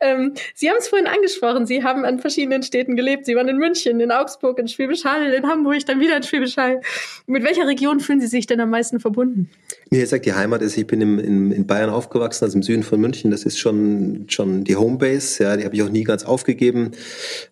[0.00, 3.26] ähm, Sie haben es vorhin angesprochen, Sie haben an verschiedenen Städten gelebt.
[3.26, 6.56] Sie waren in München, in Augsburg, in Schwäbisch Hall, in Hamburg, dann wieder in Schwäbisch
[6.56, 6.80] Hall.
[7.26, 9.50] Mit welcher Region fühlen Sie sich denn am meisten verbunden?
[9.88, 12.82] Mir sagt die Heimat ist, ich bin im, in, in Bayern aufgewachsen, also im Süden
[12.82, 13.30] von München.
[13.30, 16.90] Das ist schon, schon die Homebase, ja, die habe ich auch nie ganz aufgegeben.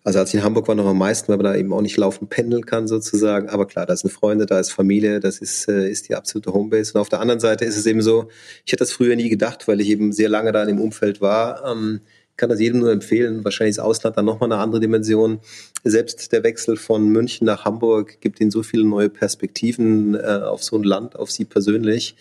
[0.03, 1.95] Also als ich in Hamburg war noch am meisten, weil man da eben auch nicht
[1.95, 3.47] laufend pendeln kann sozusagen.
[3.47, 6.93] Aber klar, da sind Freunde, da ist Familie, das ist, äh, ist die absolute Homebase.
[6.93, 8.27] Und auf der anderen Seite ist es eben so,
[8.65, 11.21] ich hätte das früher nie gedacht, weil ich eben sehr lange da in dem Umfeld
[11.21, 11.63] war.
[11.65, 12.01] Ähm,
[12.37, 13.43] kann das jedem nur empfehlen.
[13.43, 15.39] Wahrscheinlich ist Ausland dann nochmal eine andere Dimension.
[15.83, 20.63] Selbst der Wechsel von München nach Hamburg gibt ihnen so viele neue Perspektiven äh, auf
[20.63, 22.15] so ein Land, auf sie persönlich.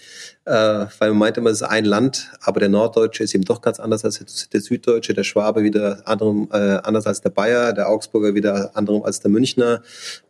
[0.44, 0.52] Äh,
[0.98, 3.80] weil man meint immer, es ist ein Land, aber der Norddeutsche ist eben doch ganz
[3.80, 8.34] anders als der Süddeutsche, der Schwabe wieder anderem, äh, anders als der Bayer, der Augsburger
[8.34, 9.82] wieder anderem als der Münchner.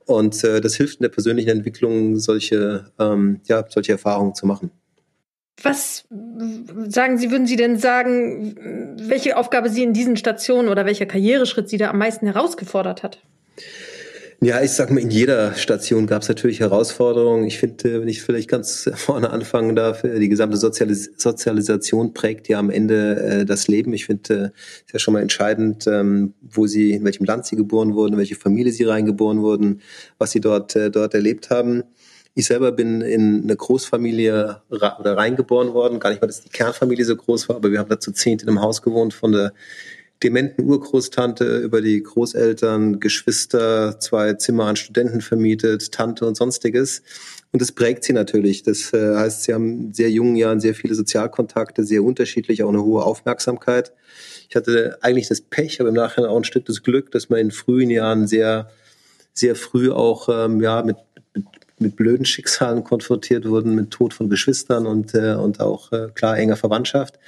[0.07, 4.71] Und äh, das hilft in der persönlichen Entwicklung, solche, ähm, ja, solche Erfahrungen zu machen.
[5.63, 6.05] Was
[6.89, 11.69] sagen Sie, würden Sie denn sagen, welche Aufgabe Sie in diesen Stationen oder welcher Karriereschritt
[11.69, 13.21] Sie da am meisten herausgefordert hat?
[14.45, 17.47] Ja, ich sag mal, in jeder Station gab es natürlich Herausforderungen.
[17.47, 22.59] Ich finde, wenn ich vielleicht ganz vorne anfangen darf, die gesamte Sozialis Sozialisation prägt ja
[22.59, 23.95] am Ende äh, das Leben.
[23.95, 24.45] Ich finde, äh,
[24.85, 28.19] ist ja schon mal entscheidend, ähm, wo sie, in welchem Land sie geboren wurden, in
[28.19, 29.81] welche Familie sie reingeboren wurden,
[30.19, 31.85] was sie dort, äh, dort erlebt haben.
[32.37, 36.01] Ich selber bin in eine Großfamilie oder reingeboren worden.
[36.01, 38.41] Gar nicht, weil das die Kernfamilie so groß war, aber wir haben da zu in
[38.41, 39.53] einem Haus gewohnt von der
[40.23, 47.03] dementen Urgroßtante über die Großeltern, Geschwister, zwei Zimmer an Studenten vermietet, Tante und sonstiges.
[47.53, 48.65] Und das prägt sie natürlich.
[48.65, 52.69] Das äh, heißt, sie haben in sehr jungen Jahren sehr viele Sozialkontakte, sehr unterschiedlich, auch
[52.71, 53.93] eine hohe Aufmerksamkeit.
[54.49, 57.39] Ich hatte eigentlich das Pech, aber im Nachhinein auch ein Stück des Glück, dass man
[57.39, 58.71] in frühen Jahren sehr,
[59.33, 60.97] sehr früh auch ähm, ja, mit,
[61.35, 61.45] mit
[61.85, 66.37] mit blöden Schicksalen konfrontiert wurden, mit Tod von Geschwistern und, äh, und auch äh, klar
[66.37, 67.19] enger Verwandtschaft.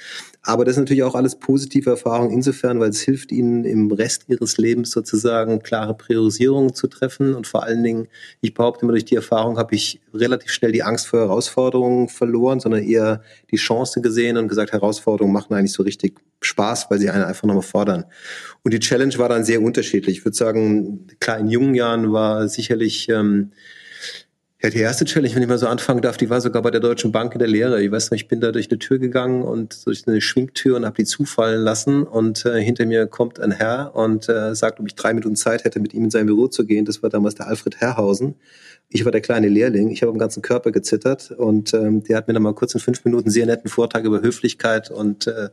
[0.41, 4.25] Aber das ist natürlich auch alles positive Erfahrung insofern, weil es hilft ihnen im Rest
[4.27, 7.35] ihres Lebens sozusagen klare Priorisierungen zu treffen.
[7.35, 8.07] Und vor allen Dingen,
[8.41, 12.59] ich behaupte immer, durch die Erfahrung habe ich relativ schnell die Angst vor Herausforderungen verloren,
[12.59, 17.09] sondern eher die Chance gesehen und gesagt, Herausforderungen machen eigentlich so richtig Spaß, weil sie
[17.09, 18.05] einen einfach nochmal fordern.
[18.63, 20.19] Und die Challenge war dann sehr unterschiedlich.
[20.19, 23.51] Ich würde sagen, klar, in jungen Jahren war sicherlich ähm,
[24.59, 26.79] ja, die erste Challenge, wenn ich mal so anfangen darf, die war sogar bei der
[26.79, 27.79] Deutschen Bank in der Lehre.
[27.83, 30.85] Ich weiß noch, ich bin da durch eine Tür gegangen und durch eine Schwingtür und
[30.85, 32.01] habe die zufallen lassen.
[32.01, 35.63] Und äh, hinter mir kommt ein Herr und äh, sagt, ob ich drei Minuten Zeit
[35.63, 36.85] hätte, mit ihm in sein Büro zu gehen.
[36.85, 38.33] Das war damals der Alfred Herrhausen.
[38.89, 39.91] Ich war der kleine Lehrling.
[39.91, 42.79] Ich habe am ganzen Körper gezittert und ähm, der hat mir dann mal kurz in
[42.79, 45.49] fünf Minuten sehr netten Vortrag über Höflichkeit und äh,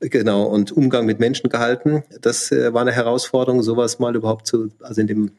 [0.00, 2.02] genau und Umgang mit Menschen gehalten.
[2.22, 5.30] Das äh, war eine Herausforderung, sowas mal überhaupt zu, also in dem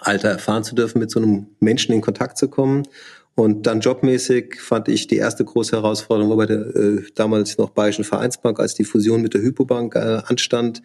[0.00, 2.84] Alter erfahren zu dürfen, mit so einem Menschen in Kontakt zu kommen.
[3.36, 7.70] Und dann jobmäßig fand ich die erste große Herausforderung war bei der äh, damals noch
[7.70, 10.82] Bayerischen Vereinsbank, als die Fusion mit der Hypobank äh, anstand.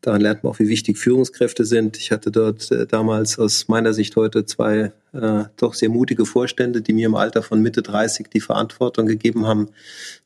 [0.00, 1.98] Daran lernt man auch, wie wichtig Führungskräfte sind.
[1.98, 6.80] Ich hatte dort äh, damals aus meiner Sicht heute zwei äh, doch sehr mutige Vorstände,
[6.80, 9.68] die mir im Alter von Mitte 30 die Verantwortung gegeben haben,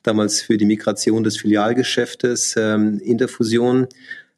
[0.03, 3.89] damals für die Migration des Filialgeschäftes ähm, in der Fusion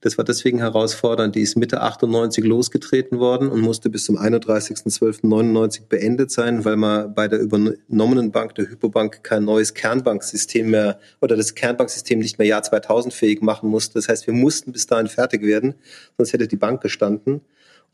[0.05, 1.35] das war deswegen herausfordernd.
[1.35, 7.15] Die ist Mitte 98 losgetreten worden und musste bis zum 31.12.99 beendet sein, weil man
[7.15, 12.47] bei der übernommenen Bank, der Hypobank, kein neues Kernbanksystem mehr oder das Kernbanksystem nicht mehr
[12.47, 13.95] Jahr 2000 fähig machen musste.
[13.95, 15.75] Das heißt, wir mussten bis dahin fertig werden,
[16.19, 17.41] sonst hätte die Bank gestanden.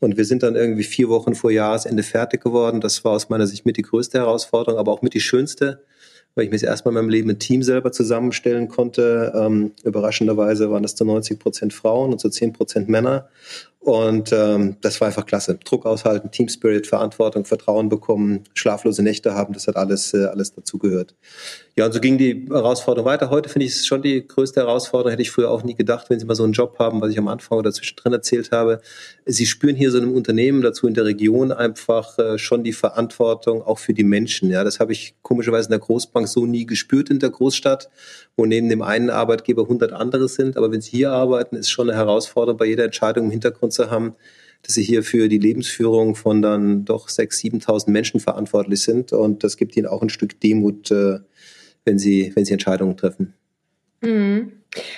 [0.01, 2.81] Und wir sind dann irgendwie vier Wochen vor Jahresende fertig geworden.
[2.81, 5.81] Das war aus meiner Sicht mit die größte Herausforderung, aber auch mit die schönste
[6.41, 9.31] weil ich mir das erstmal in meinem Leben ein Team selber zusammenstellen konnte.
[9.35, 13.27] Ähm, überraschenderweise waren das zu 90 Prozent Frauen und zu 10 Prozent Männer.
[13.81, 15.57] Und ähm, das war einfach klasse.
[15.65, 20.53] Druck aushalten, Team Spirit, Verantwortung, Vertrauen bekommen, schlaflose Nächte haben, das hat alles, äh, alles
[20.53, 21.15] dazugehört.
[21.77, 23.29] Ja, und so ging die Herausforderung weiter.
[23.29, 25.11] Heute finde ich es schon die größte Herausforderung.
[25.11, 27.17] Hätte ich früher auch nie gedacht, wenn Sie mal so einen Job haben, was ich
[27.17, 28.81] am Anfang oder zwischendrin erzählt habe.
[29.25, 33.61] Sie spüren hier so einem Unternehmen, dazu in der Region einfach äh, schon die Verantwortung
[33.61, 34.49] auch für die Menschen.
[34.49, 37.89] Ja, das habe ich komischerweise in der Großbank so nie gespürt in der Großstadt,
[38.35, 40.57] wo neben dem einen Arbeitgeber 100 andere sind.
[40.57, 43.89] Aber wenn Sie hier arbeiten, ist schon eine Herausforderung bei jeder Entscheidung im Hintergrund zu
[43.89, 44.15] haben,
[44.63, 49.11] dass sie hier für die Lebensführung von dann doch 6.000, 7.000 Menschen verantwortlich sind.
[49.11, 51.19] Und das gibt ihnen auch ein Stück Demut, äh,
[51.83, 53.33] wenn sie, wenn sie Entscheidungen treffen.
[54.01, 54.51] Mhm.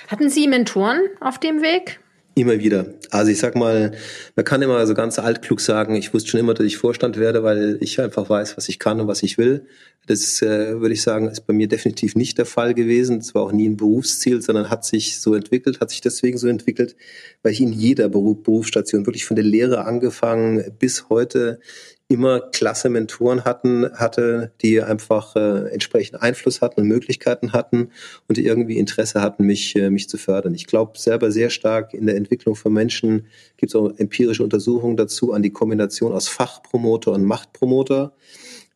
[0.08, 2.00] Hatten Sie Mentoren auf dem Weg?
[2.36, 2.86] Immer wieder.
[3.10, 3.92] Also ich sag mal,
[4.34, 7.44] man kann immer so ganz altklug sagen, ich wusste schon immer, dass ich Vorstand werde,
[7.44, 9.66] weil ich einfach weiß, was ich kann und was ich will.
[10.06, 13.20] Das äh, würde ich sagen, ist bei mir definitiv nicht der Fall gewesen.
[13.20, 16.48] Das war auch nie ein Berufsziel, sondern hat sich so entwickelt, hat sich deswegen so
[16.48, 16.96] entwickelt,
[17.44, 21.60] weil ich in jeder Beruf, Berufsstation, wirklich von der Lehre angefangen bis heute
[22.08, 27.90] immer klasse Mentoren hatten, hatte, die einfach äh, entsprechend Einfluss hatten und Möglichkeiten hatten
[28.28, 30.54] und die irgendwie Interesse hatten, mich, äh, mich zu fördern.
[30.54, 34.96] Ich glaube selber sehr stark in der Entwicklung von Menschen, gibt es auch empirische Untersuchungen
[34.96, 38.12] dazu an die Kombination aus Fachpromoter und Machtpromoter.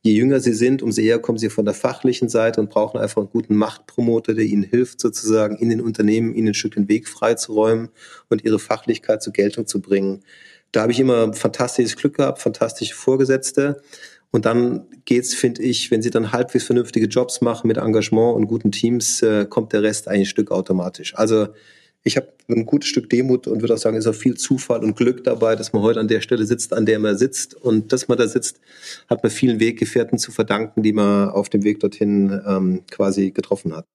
[0.03, 3.19] Je jünger sie sind, umso eher kommen sie von der fachlichen Seite und brauchen einfach
[3.19, 7.09] einen guten Machtpromoter, der ihnen hilft, sozusagen in den Unternehmen ihnen ein Stück den Weg
[7.09, 7.91] freizuräumen
[8.31, 10.23] und ihre Fachlichkeit zur Geltung zu bringen.
[10.73, 13.83] Da habe ich immer fantastisches Glück gehabt, fantastische Vorgesetzte.
[14.31, 18.47] Und dann geht's, finde ich, wenn sie dann halbwegs vernünftige Jobs machen mit Engagement und
[18.47, 21.15] guten Teams, äh, kommt der Rest ein Stück automatisch.
[21.17, 21.49] Also
[22.05, 24.97] ich habe ein gutes Stück Demut und würde auch sagen, ist auch viel Zufall und
[24.97, 27.55] Glück dabei, dass man heute an der Stelle sitzt, an der man sitzt.
[27.55, 28.61] Und dass man da sitzt,
[29.09, 33.75] hat man vielen Weggefährten zu verdanken, die man auf dem Weg dorthin ähm, quasi getroffen
[33.75, 33.87] hat.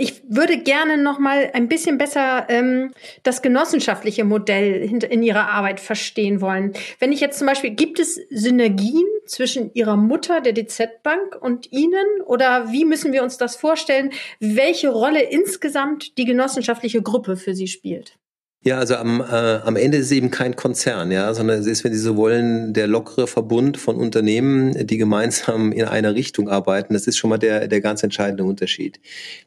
[0.00, 5.78] Ich würde gerne noch mal ein bisschen besser ähm, das genossenschaftliche Modell in Ihrer Arbeit
[5.78, 6.72] verstehen wollen.
[7.00, 11.70] Wenn ich jetzt zum Beispiel, gibt es Synergien zwischen Ihrer Mutter, der DZ Bank, und
[11.70, 12.22] Ihnen?
[12.24, 17.68] Oder wie müssen wir uns das vorstellen, welche Rolle insgesamt die genossenschaftliche Gruppe für Sie
[17.68, 18.19] spielt?
[18.62, 21.82] Ja, also am, äh, am Ende ist es eben kein Konzern, ja, sondern es ist,
[21.82, 26.92] wenn Sie so wollen, der lockere Verbund von Unternehmen, die gemeinsam in einer Richtung arbeiten.
[26.92, 29.00] Das ist schon mal der, der ganz entscheidende Unterschied.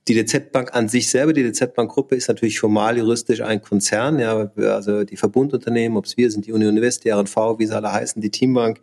[0.07, 3.61] Die DZ Bank an sich selber, die DZ Bank Gruppe ist natürlich formal juristisch ein
[3.61, 7.67] Konzern, ja, also die Verbundunternehmen, ob es wir sind, die Union Invest, die RNV, wie
[7.67, 8.81] sie alle heißen, die Teambank,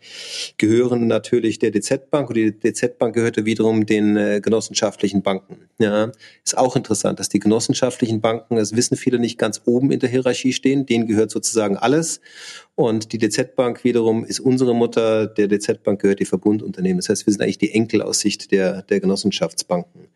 [0.59, 5.57] gehören natürlich der DZ Bank und die DZ Bank gehörte wiederum den äh, genossenschaftlichen Banken.
[5.81, 6.13] Ja,
[6.45, 10.20] ist auch interessant, dass die genossenschaftlichen Banken, das wissen viele nicht ganz oben in der
[10.23, 10.87] Hierarchie stehen.
[10.87, 12.21] Denen gehört sozusagen alles.
[12.75, 15.27] Und die DZ Bank wiederum ist unsere Mutter.
[15.27, 16.99] Der DZ Bank gehört die Verbundunternehmen.
[16.99, 20.09] Das heißt, wir sind eigentlich die Enkelaussicht der, der Genossenschaftsbanken.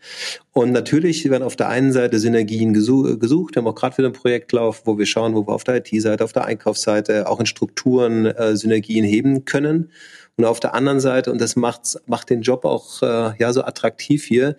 [0.53, 3.55] Und natürlich werden auf der einen Seite Synergien gesucht.
[3.55, 6.25] Wir haben auch gerade wieder ein Projektlauf, wo wir schauen, wo wir auf der IT-Seite,
[6.25, 9.91] auf der Einkaufsseite auch in Strukturen äh, Synergien heben können.
[10.37, 13.63] Und auf der anderen Seite, und das macht, macht den Job auch äh, ja so
[13.63, 14.57] attraktiv hier,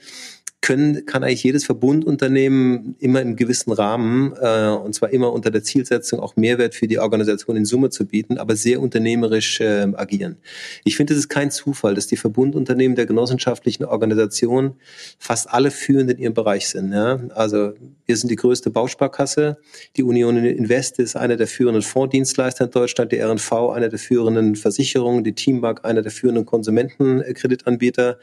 [0.66, 5.62] können, kann eigentlich jedes Verbundunternehmen immer im gewissen Rahmen, äh, und zwar immer unter der
[5.62, 10.38] Zielsetzung, auch Mehrwert für die Organisation in Summe zu bieten, aber sehr unternehmerisch äh, agieren.
[10.84, 14.74] Ich finde, es ist kein Zufall, dass die Verbundunternehmen der genossenschaftlichen Organisation
[15.20, 16.92] fast alle führend in ihrem Bereich sind.
[16.94, 17.20] Ja?
[17.36, 17.74] Also
[18.08, 19.58] wir sind die größte Bausparkasse,
[19.98, 24.56] die Union Invest ist einer der führenden Fondsdienstleister in Deutschland, die RNV einer der führenden
[24.56, 28.18] Versicherungen, die Teambank einer der führenden Konsumentenkreditanbieter.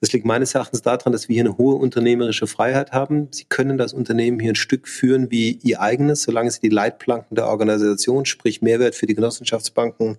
[0.00, 3.28] Das liegt meines Erachtens daran, dass wir hier eine hohe unternehmerische Freiheit haben.
[3.30, 7.34] Sie können das Unternehmen hier ein Stück führen wie ihr eigenes, solange sie die Leitplanken
[7.34, 10.18] der Organisation, sprich Mehrwert für die Genossenschaftsbanken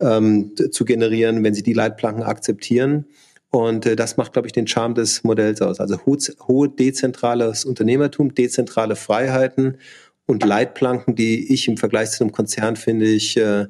[0.00, 3.06] ähm, zu generieren, wenn sie die Leitplanken akzeptieren.
[3.50, 5.80] Und äh, das macht, glaube ich, den Charme des Modells aus.
[5.80, 6.16] Also ho
[6.46, 9.78] hohe dezentrales Unternehmertum, dezentrale Freiheiten
[10.26, 13.66] und Leitplanken, die ich im Vergleich zu einem Konzern finde ich äh,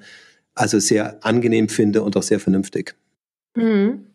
[0.55, 2.97] also sehr angenehm finde und auch sehr vernünftig.
[3.55, 4.07] Mhm.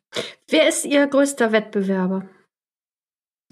[0.50, 2.28] Wer ist Ihr größter Wettbewerber?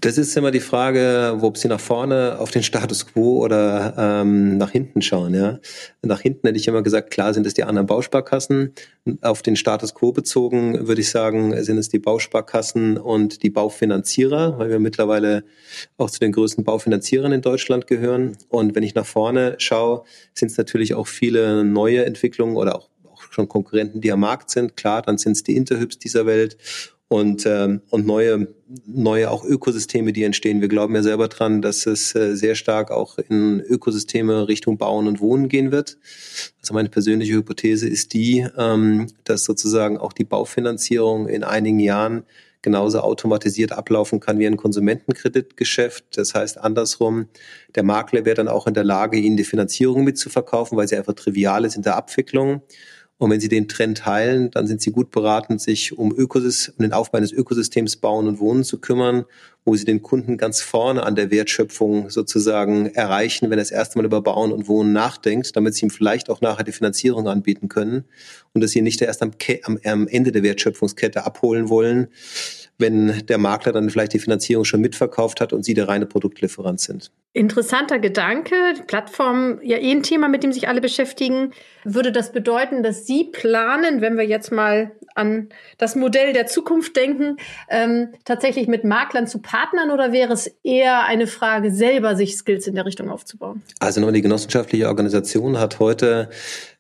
[0.02, 4.58] Das ist immer die Frage, ob Sie nach vorne auf den Status quo oder ähm,
[4.58, 5.34] nach hinten schauen.
[5.34, 5.60] Ja?
[6.02, 8.74] Nach hinten hätte ich immer gesagt, klar sind es die anderen Bausparkassen.
[9.22, 14.58] Auf den Status quo bezogen würde ich sagen, sind es die Bausparkassen und die Baufinanzierer,
[14.58, 15.44] weil wir mittlerweile
[15.98, 18.38] auch zu den größten Baufinanzierern in Deutschland gehören.
[18.48, 22.90] Und wenn ich nach vorne schaue, sind es natürlich auch viele neue Entwicklungen oder auch
[23.30, 24.76] schon Konkurrenten, die am Markt sind.
[24.76, 26.58] Klar, dann sind es die Interhyps dieser Welt
[27.10, 28.48] und, ähm, und neue,
[28.86, 30.62] neue auch Ökosysteme, die entstehen.
[30.62, 35.08] Wir glauben ja selber dran, dass es äh, sehr stark auch in Ökosysteme Richtung Bauen
[35.08, 35.98] und Wohnen gehen wird.
[36.62, 42.24] Also meine persönliche Hypothese ist die, ähm, dass sozusagen auch die Baufinanzierung in einigen Jahren
[42.62, 46.18] genauso automatisiert ablaufen kann wie ein Konsumentenkreditgeschäft.
[46.18, 47.28] Das heißt andersrum,
[47.74, 51.14] der Makler wäre dann auch in der Lage, Ihnen die Finanzierung mitzuverkaufen, weil sie einfach
[51.14, 52.62] trivial ist in der Abwicklung.
[53.20, 56.84] Und wenn Sie den Trend teilen, dann sind Sie gut beraten, sich um, Ökosys um
[56.84, 59.26] den Aufbau eines Ökosystems Bauen und Wohnen zu kümmern,
[59.66, 63.98] wo Sie den Kunden ganz vorne an der Wertschöpfung sozusagen erreichen, wenn er das erste
[63.98, 67.68] Mal über Bauen und Wohnen nachdenkt, damit Sie ihm vielleicht auch nachher die Finanzierung anbieten
[67.68, 68.06] können
[68.54, 69.32] und dass Sie nicht erst am,
[69.84, 72.08] am Ende der Wertschöpfungskette abholen wollen,
[72.80, 76.80] wenn der Makler dann vielleicht die Finanzierung schon mitverkauft hat und Sie der reine Produktlieferant
[76.80, 77.12] sind.
[77.34, 78.56] Interessanter Gedanke.
[78.88, 81.52] Plattform, ja eh ein Thema, mit dem sich alle beschäftigen.
[81.84, 86.96] Würde das bedeuten, dass Sie planen, wenn wir jetzt mal an das Modell der Zukunft
[86.96, 87.38] denken,
[87.70, 92.68] ähm, tatsächlich mit Maklern zu partnern oder wäre es eher eine Frage, selber sich Skills
[92.68, 93.62] in der Richtung aufzubauen?
[93.80, 96.30] Also nur die genossenschaftliche Organisation hat heute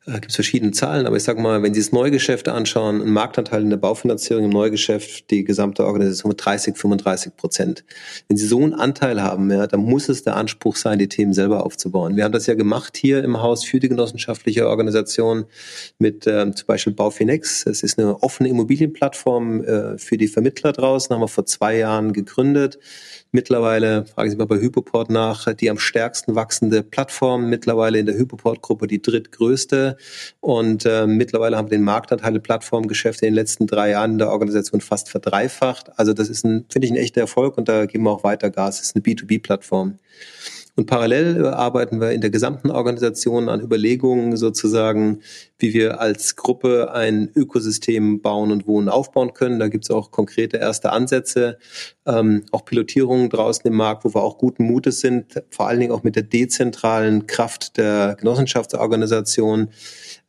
[0.09, 3.11] äh, gibt es verschiedene Zahlen, aber ich sage mal, wenn Sie das Neugeschäft anschauen, ein
[3.11, 7.83] Marktanteil in der Baufinanzierung im Neugeschäft, die gesamte Organisation mit 30, 35 Prozent.
[8.27, 11.33] Wenn Sie so einen Anteil haben, ja, dann muss es der Anspruch sein, die Themen
[11.33, 12.15] selber aufzubauen.
[12.15, 15.45] Wir haben das ja gemacht hier im Haus für die genossenschaftliche Organisation
[15.99, 17.65] mit ähm, zum Beispiel Baufinex.
[17.65, 22.13] Es ist eine offene Immobilienplattform äh, für die Vermittler draußen, haben wir vor zwei Jahren
[22.13, 22.79] gegründet
[23.31, 28.15] mittlerweile, fragen Sie mal bei Hypoport nach, die am stärksten wachsende Plattform, mittlerweile in der
[28.15, 29.97] Hypoport-Gruppe die drittgrößte.
[30.39, 34.29] Und äh, mittlerweile haben wir den Marktanteil der Plattformgeschäfte in den letzten drei Jahren der
[34.29, 35.97] Organisation fast verdreifacht.
[35.97, 38.49] Also das ist ein, finde ich, ein echter Erfolg und da geben wir auch weiter
[38.49, 38.79] Gas.
[38.79, 39.99] Es ist eine B2B-Plattform.
[40.79, 45.19] Und parallel arbeiten wir in der gesamten Organisation an Überlegungen sozusagen,
[45.57, 49.59] wie wir als Gruppe ein Ökosystem bauen und wohnen aufbauen können.
[49.59, 51.57] Da gibt es auch konkrete erste Ansätze,
[52.05, 55.91] ähm, auch Pilotierungen draußen im Markt, wo wir auch guten Mutes sind, vor allen Dingen
[55.91, 59.71] auch mit der dezentralen Kraft der Genossenschaftsorganisation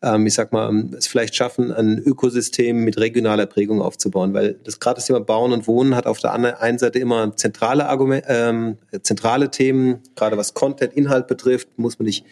[0.02, 4.80] ähm, ich sag mal, es vielleicht schaffen, ein Ökosystem mit regionaler Prägung aufzubauen, weil das
[4.80, 8.78] gerade das Thema Bauen und Wohnen hat auf der einen Seite immer zentrale Argument, ähm,
[9.02, 12.24] zentrale Themen, gerade was Content, Inhalt betrifft, muss man nicht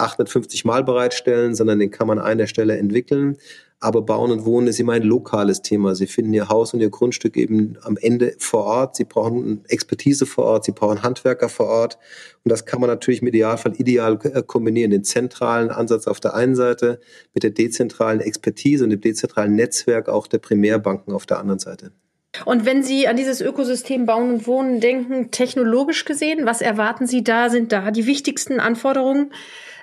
[0.00, 3.36] 850 Mal bereitstellen, sondern den kann man an einer Stelle entwickeln.
[3.82, 5.94] Aber Bauen und Wohnen ist immer ein lokales Thema.
[5.94, 8.96] Sie finden Ihr Haus und Ihr Grundstück eben am Ende vor Ort.
[8.96, 10.66] Sie brauchen Expertise vor Ort.
[10.66, 11.98] Sie brauchen Handwerker vor Ort.
[12.44, 14.90] Und das kann man natürlich im Idealfall ideal äh, kombinieren.
[14.90, 17.00] Den zentralen Ansatz auf der einen Seite
[17.32, 21.90] mit der dezentralen Expertise und dem dezentralen Netzwerk auch der Primärbanken auf der anderen Seite.
[22.44, 27.24] Und wenn Sie an dieses Ökosystem Bauen und Wohnen denken, technologisch gesehen, was erwarten Sie
[27.24, 27.48] da?
[27.50, 29.32] Sind da die wichtigsten Anforderungen,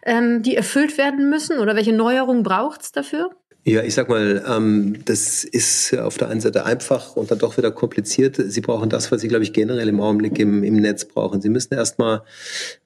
[0.08, 1.60] ähm, die erfüllt werden müssen?
[1.60, 3.30] Oder welche Neuerungen braucht es dafür?
[3.64, 7.58] Ja, ich sag mal, ähm, das ist auf der einen Seite einfach und dann doch
[7.58, 8.38] wieder kompliziert.
[8.38, 11.42] Sie brauchen das, was Sie, glaube ich, generell im Augenblick im, im Netz brauchen.
[11.42, 12.22] Sie müssen erstmal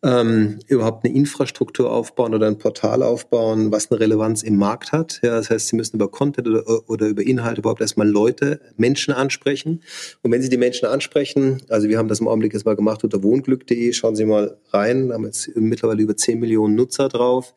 [0.02, 5.20] ähm, überhaupt eine Infrastruktur aufbauen oder ein Portal aufbauen, was eine Relevanz im Markt hat.
[5.22, 9.14] Ja, das heißt, Sie müssen über Content oder, oder über Inhalte überhaupt erstmal Leute, Menschen
[9.14, 9.84] ansprechen.
[10.24, 13.04] Und wenn Sie die Menschen ansprechen, also wir haben das im Augenblick jetzt mal gemacht
[13.04, 17.54] unter wohnglück.de, schauen Sie mal rein, haben jetzt mittlerweile über 10 Millionen Nutzer drauf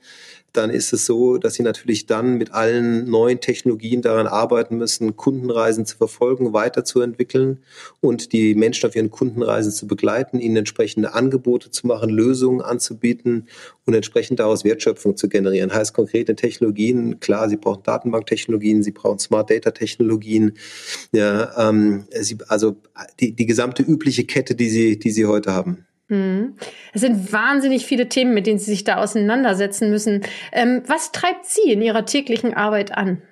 [0.56, 5.16] dann ist es so, dass sie natürlich dann mit allen neuen Technologien daran arbeiten müssen,
[5.16, 7.58] Kundenreisen zu verfolgen, weiterzuentwickeln
[8.00, 13.48] und die Menschen auf ihren Kundenreisen zu begleiten, ihnen entsprechende Angebote zu machen, Lösungen anzubieten
[13.84, 15.72] und entsprechend daraus Wertschöpfung zu generieren.
[15.74, 20.52] Heißt konkrete Technologien, klar, sie brauchen Datenbanktechnologien, sie brauchen Smart Data Technologien,
[21.12, 22.76] ja, ähm, sie, also
[23.20, 25.86] die, die gesamte übliche Kette, die sie, die sie heute haben.
[26.08, 26.56] Hm.
[26.92, 30.22] Es sind wahnsinnig viele Themen, mit denen Sie sich da auseinandersetzen müssen.
[30.52, 33.22] Ähm, was treibt Sie in Ihrer täglichen Arbeit an?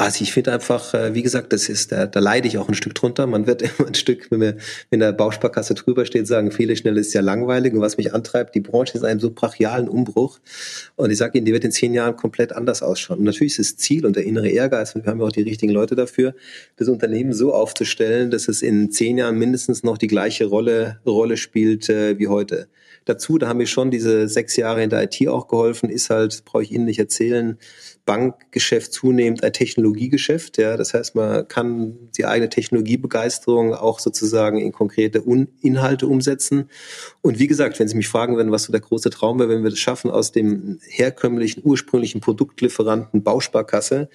[0.00, 2.74] Also ich finde einfach, äh, wie gesagt, das ist, da, da leide ich auch ein
[2.74, 3.26] Stück drunter.
[3.26, 4.56] Man wird immer ein Stück, wenn, wir,
[4.90, 7.74] wenn der Bausparkasse drüber steht, sagen, viele schnell ist ja langweilig.
[7.74, 10.38] Und was mich antreibt, die Branche ist in einem so brachialen Umbruch.
[10.94, 13.18] Und ich sage Ihnen, die wird in zehn Jahren komplett anders ausschauen.
[13.18, 15.42] Und natürlich ist das Ziel und der innere Ehrgeiz, und wir haben ja auch die
[15.42, 16.36] richtigen Leute dafür,
[16.76, 21.36] das Unternehmen so aufzustellen, dass es in zehn Jahren mindestens noch die gleiche Rolle, Rolle
[21.36, 22.68] spielt äh, wie heute.
[23.04, 26.44] Dazu, da haben wir schon diese sechs Jahre in der IT auch geholfen, ist halt,
[26.44, 27.58] brauche ich Ihnen nicht erzählen,
[28.08, 30.56] Bankgeschäft zunehmend ein Technologiegeschäft.
[30.56, 36.70] Ja, das heißt, man kann die eigene Technologiebegeisterung auch sozusagen in konkrete Un Inhalte umsetzen.
[37.20, 39.62] Und wie gesagt, wenn Sie mich fragen würden, was so der große Traum wäre, wenn
[39.62, 44.08] wir das schaffen, aus dem herkömmlichen, ursprünglichen Produktlieferanten Bausparkasse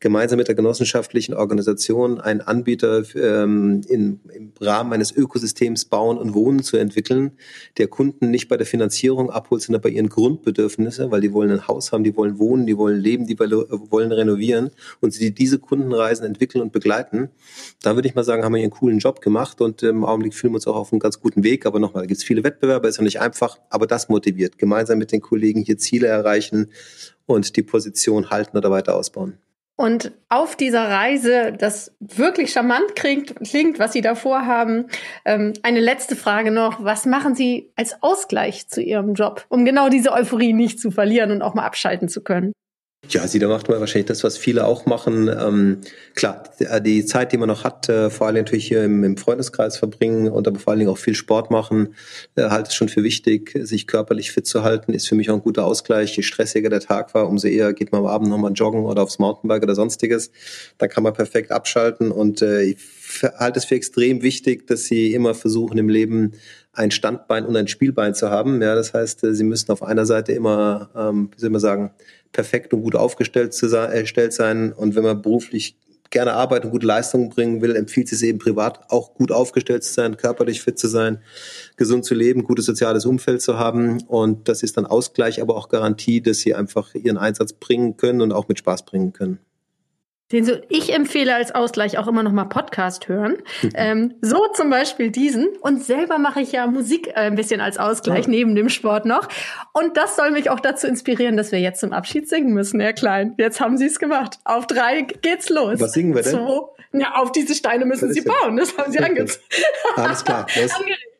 [0.00, 6.32] gemeinsam mit der genossenschaftlichen Organisation einen Anbieter ähm, in, im Rahmen eines Ökosystems Bauen und
[6.32, 7.32] Wohnen zu entwickeln,
[7.76, 11.68] der Kunden nicht bei der Finanzierung abholt, sondern bei ihren Grundbedürfnissen, weil die wollen ein
[11.68, 14.70] Haus haben, die wollen wohnen, die wollen leben, die die wollen renovieren
[15.00, 17.30] und sie diese Kundenreisen entwickeln und begleiten,
[17.82, 20.34] da würde ich mal sagen, haben wir hier einen coolen Job gemacht und im Augenblick
[20.34, 21.66] fühlen wir uns auch auf einem ganz guten Weg.
[21.66, 24.58] Aber nochmal, gibt es viele Wettbewerber, ist ja nicht einfach, aber das motiviert.
[24.58, 26.70] Gemeinsam mit den Kollegen hier Ziele erreichen
[27.26, 29.38] und die Position halten oder weiter ausbauen.
[29.76, 34.86] Und auf dieser Reise, das wirklich charmant klingt, klingt was Sie da vorhaben,
[35.24, 36.84] ähm, eine letzte Frage noch.
[36.84, 41.32] Was machen Sie als Ausgleich zu Ihrem Job, um genau diese Euphorie nicht zu verlieren
[41.32, 42.52] und auch mal abschalten zu können?
[43.10, 45.28] Ja, sie da macht man wahrscheinlich das, was viele auch machen.
[45.28, 45.78] Ähm,
[46.14, 46.44] klar,
[46.80, 50.28] die Zeit, die man noch hat, äh, vor allem natürlich hier im, im, Freundeskreis verbringen
[50.28, 51.94] und aber vor allen Dingen auch viel Sport machen,
[52.34, 55.34] äh, halte es schon für wichtig, sich körperlich fit zu halten, ist für mich auch
[55.34, 56.16] ein guter Ausgleich.
[56.16, 59.18] Je stressiger der Tag war, umso eher geht man am Abend nochmal joggen oder aufs
[59.18, 60.30] Mountainbike oder sonstiges.
[60.78, 62.78] Da kann man perfekt abschalten und äh, ich
[63.38, 66.32] halte es für extrem wichtig, dass sie immer versuchen im Leben
[66.72, 68.60] ein Standbein und ein Spielbein zu haben.
[68.60, 71.90] Ja, das heißt, äh, sie müssen auf einer Seite immer, ähm, wie soll man sagen,
[72.34, 74.74] perfekt und gut aufgestellt zu sein, äh, sein.
[74.74, 75.78] Und wenn man beruflich
[76.10, 79.92] gerne arbeitet und gute Leistungen bringen will, empfiehlt es eben privat auch gut aufgestellt zu
[79.92, 81.22] sein, körperlich fit zu sein,
[81.76, 84.02] gesund zu leben, gutes soziales Umfeld zu haben.
[84.02, 88.20] Und das ist dann Ausgleich, aber auch Garantie, dass sie einfach ihren Einsatz bringen können
[88.20, 89.38] und auch mit Spaß bringen können.
[90.34, 93.36] Den so, ich empfehle als Ausgleich auch immer noch mal Podcast hören.
[93.74, 95.46] ähm, so zum Beispiel diesen.
[95.60, 98.30] Und selber mache ich ja Musik äh, ein bisschen als Ausgleich, ja.
[98.30, 99.28] neben dem Sport noch.
[99.72, 102.94] Und das soll mich auch dazu inspirieren, dass wir jetzt zum Abschied singen müssen, Herr
[102.94, 103.34] Klein.
[103.38, 104.40] Jetzt haben Sie es gemacht.
[104.44, 105.80] Auf drei geht's los.
[105.80, 106.32] Was singen wir denn?
[106.32, 106.60] Zwei,
[106.98, 108.56] ja, auf diese Steine müssen Sie bauen.
[108.56, 109.44] Das haben Sie angezogen.
[109.94, 110.46] Alles klar.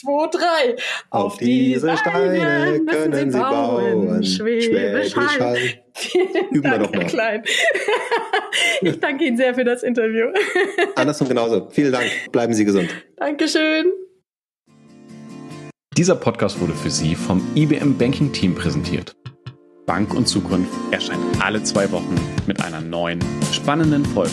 [0.00, 0.76] Zwei, drei.
[1.10, 4.24] Auf, diese Steine können Sie bauen.
[4.24, 5.58] Schwäbisch Hall.
[6.50, 7.06] Üben wir doch mal.
[7.06, 7.42] Klein.
[8.82, 10.26] Ich danke Ihnen sehr für das Interview.
[10.96, 11.68] Andersrum genauso.
[11.70, 12.06] Vielen Dank.
[12.32, 12.88] Bleiben Sie gesund.
[13.16, 13.86] Dankeschön.
[15.96, 19.14] Dieser Podcast wurde für Sie vom IBM Banking Team präsentiert.
[19.86, 22.14] Bank und Zukunft erscheint alle zwei Wochen
[22.46, 23.20] mit einer neuen,
[23.52, 24.32] spannenden Folge.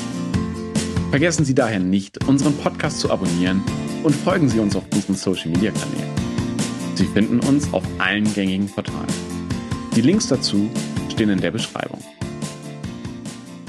[1.11, 3.61] Vergessen Sie daher nicht, unseren Podcast zu abonnieren
[4.03, 6.11] und folgen Sie uns auf unseren Social Media Kanälen.
[6.95, 9.07] Sie finden uns auf allen gängigen Portalen.
[9.95, 10.69] Die Links dazu
[11.09, 11.99] stehen in der Beschreibung.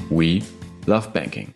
[0.09, 0.41] We
[0.85, 1.53] love banking.